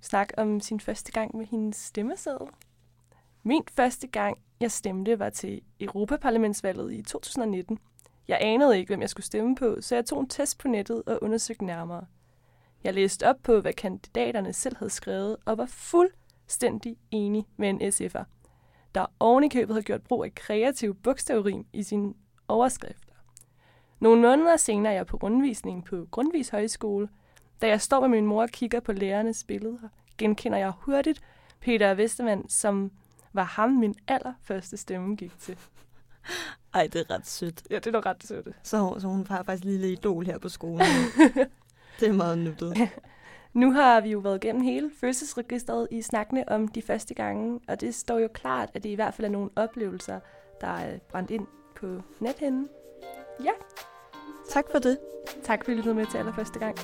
snakke 0.00 0.38
om 0.38 0.60
sin 0.60 0.80
første 0.80 1.12
gang 1.12 1.36
med 1.36 1.46
hendes 1.46 1.76
stemmeseddel. 1.76 2.46
Min 3.42 3.62
første 3.70 4.06
gang, 4.06 4.38
jeg 4.62 4.70
stemte, 4.70 5.18
var 5.18 5.30
til 5.30 5.60
Europaparlamentsvalget 5.80 6.92
i 6.92 7.02
2019. 7.02 7.78
Jeg 8.28 8.38
anede 8.40 8.78
ikke, 8.78 8.90
hvem 8.90 9.00
jeg 9.00 9.10
skulle 9.10 9.26
stemme 9.26 9.56
på, 9.56 9.76
så 9.80 9.94
jeg 9.94 10.04
tog 10.04 10.20
en 10.20 10.28
test 10.28 10.58
på 10.58 10.68
nettet 10.68 11.02
og 11.06 11.18
undersøgte 11.22 11.64
nærmere. 11.64 12.06
Jeg 12.84 12.94
læste 12.94 13.28
op 13.28 13.36
på, 13.42 13.60
hvad 13.60 13.72
kandidaterne 13.72 14.52
selv 14.52 14.76
havde 14.76 14.90
skrevet, 14.90 15.36
og 15.44 15.58
var 15.58 15.66
fuldstændig 15.66 16.96
enig 17.10 17.46
med 17.56 17.70
en 17.70 17.82
SF'er, 17.82 18.24
der 18.94 19.06
ovenikøbet 19.20 19.74
havde 19.74 19.84
gjort 19.84 20.02
brug 20.02 20.24
af 20.24 20.34
kreativ 20.34 20.94
bogstavrim 20.94 21.66
i 21.72 21.82
sine 21.82 22.14
overskrifter. 22.48 23.12
Nogle 24.00 24.22
måneder 24.22 24.56
senere 24.56 24.92
er 24.92 24.96
jeg 24.96 25.06
på 25.06 25.16
rundvisning 25.16 25.84
på 25.84 26.06
Grundvis 26.10 26.48
Højskole. 26.48 27.08
Da 27.60 27.68
jeg 27.68 27.80
står 27.80 28.00
med 28.00 28.08
min 28.08 28.26
mor 28.26 28.42
og 28.42 28.50
kigger 28.50 28.80
på 28.80 28.92
lærernes 28.92 29.44
billeder, 29.44 29.88
genkender 30.18 30.58
jeg 30.58 30.72
hurtigt 30.78 31.20
Peter 31.60 31.94
Vestermann, 31.94 32.48
som 32.48 32.90
var 33.32 33.44
ham, 33.44 33.70
min 33.70 33.94
allerførste 34.08 34.76
stemme 34.76 35.16
gik 35.16 35.38
til. 35.38 35.58
Ej, 36.74 36.88
det 36.92 37.00
er 37.00 37.14
ret 37.14 37.26
sødt. 37.26 37.62
Ja, 37.70 37.74
det 37.74 37.86
er 37.86 37.90
nok 37.90 38.06
ret 38.06 38.24
sødt. 38.24 38.48
Så, 38.62 38.96
så 38.98 39.08
hun 39.08 39.26
har 39.26 39.42
faktisk 39.42 39.64
lille 39.64 39.92
idol 39.92 40.26
her 40.26 40.38
på 40.38 40.48
skolen. 40.48 40.86
det 42.00 42.08
er 42.08 42.12
meget 42.12 42.38
nuttet. 42.38 42.76
Nu 43.52 43.72
har 43.72 44.00
vi 44.00 44.10
jo 44.10 44.18
været 44.18 44.44
igennem 44.44 44.62
hele 44.62 44.90
fødselsregistret 45.00 45.88
i 45.90 46.02
snakkene 46.02 46.48
om 46.48 46.68
de 46.68 46.82
første 46.82 47.14
gange, 47.14 47.60
og 47.68 47.80
det 47.80 47.94
står 47.94 48.18
jo 48.18 48.28
klart, 48.34 48.70
at 48.74 48.82
det 48.82 48.88
i 48.88 48.94
hvert 48.94 49.14
fald 49.14 49.26
er 49.26 49.30
nogle 49.30 49.50
oplevelser, 49.56 50.20
der 50.60 50.66
er 50.66 50.98
brændt 50.98 51.30
ind 51.30 51.46
på 51.76 52.02
nethinden. 52.20 52.68
Tak 54.50 54.64
for 54.70 54.78
det. 54.78 54.98
Tak 55.42 55.64
fordi 55.64 55.72
I 55.72 55.76
lyttede 55.76 55.94
med 55.94 56.06
til 56.06 56.18
allerførste 56.18 56.58
gang. 56.58 56.78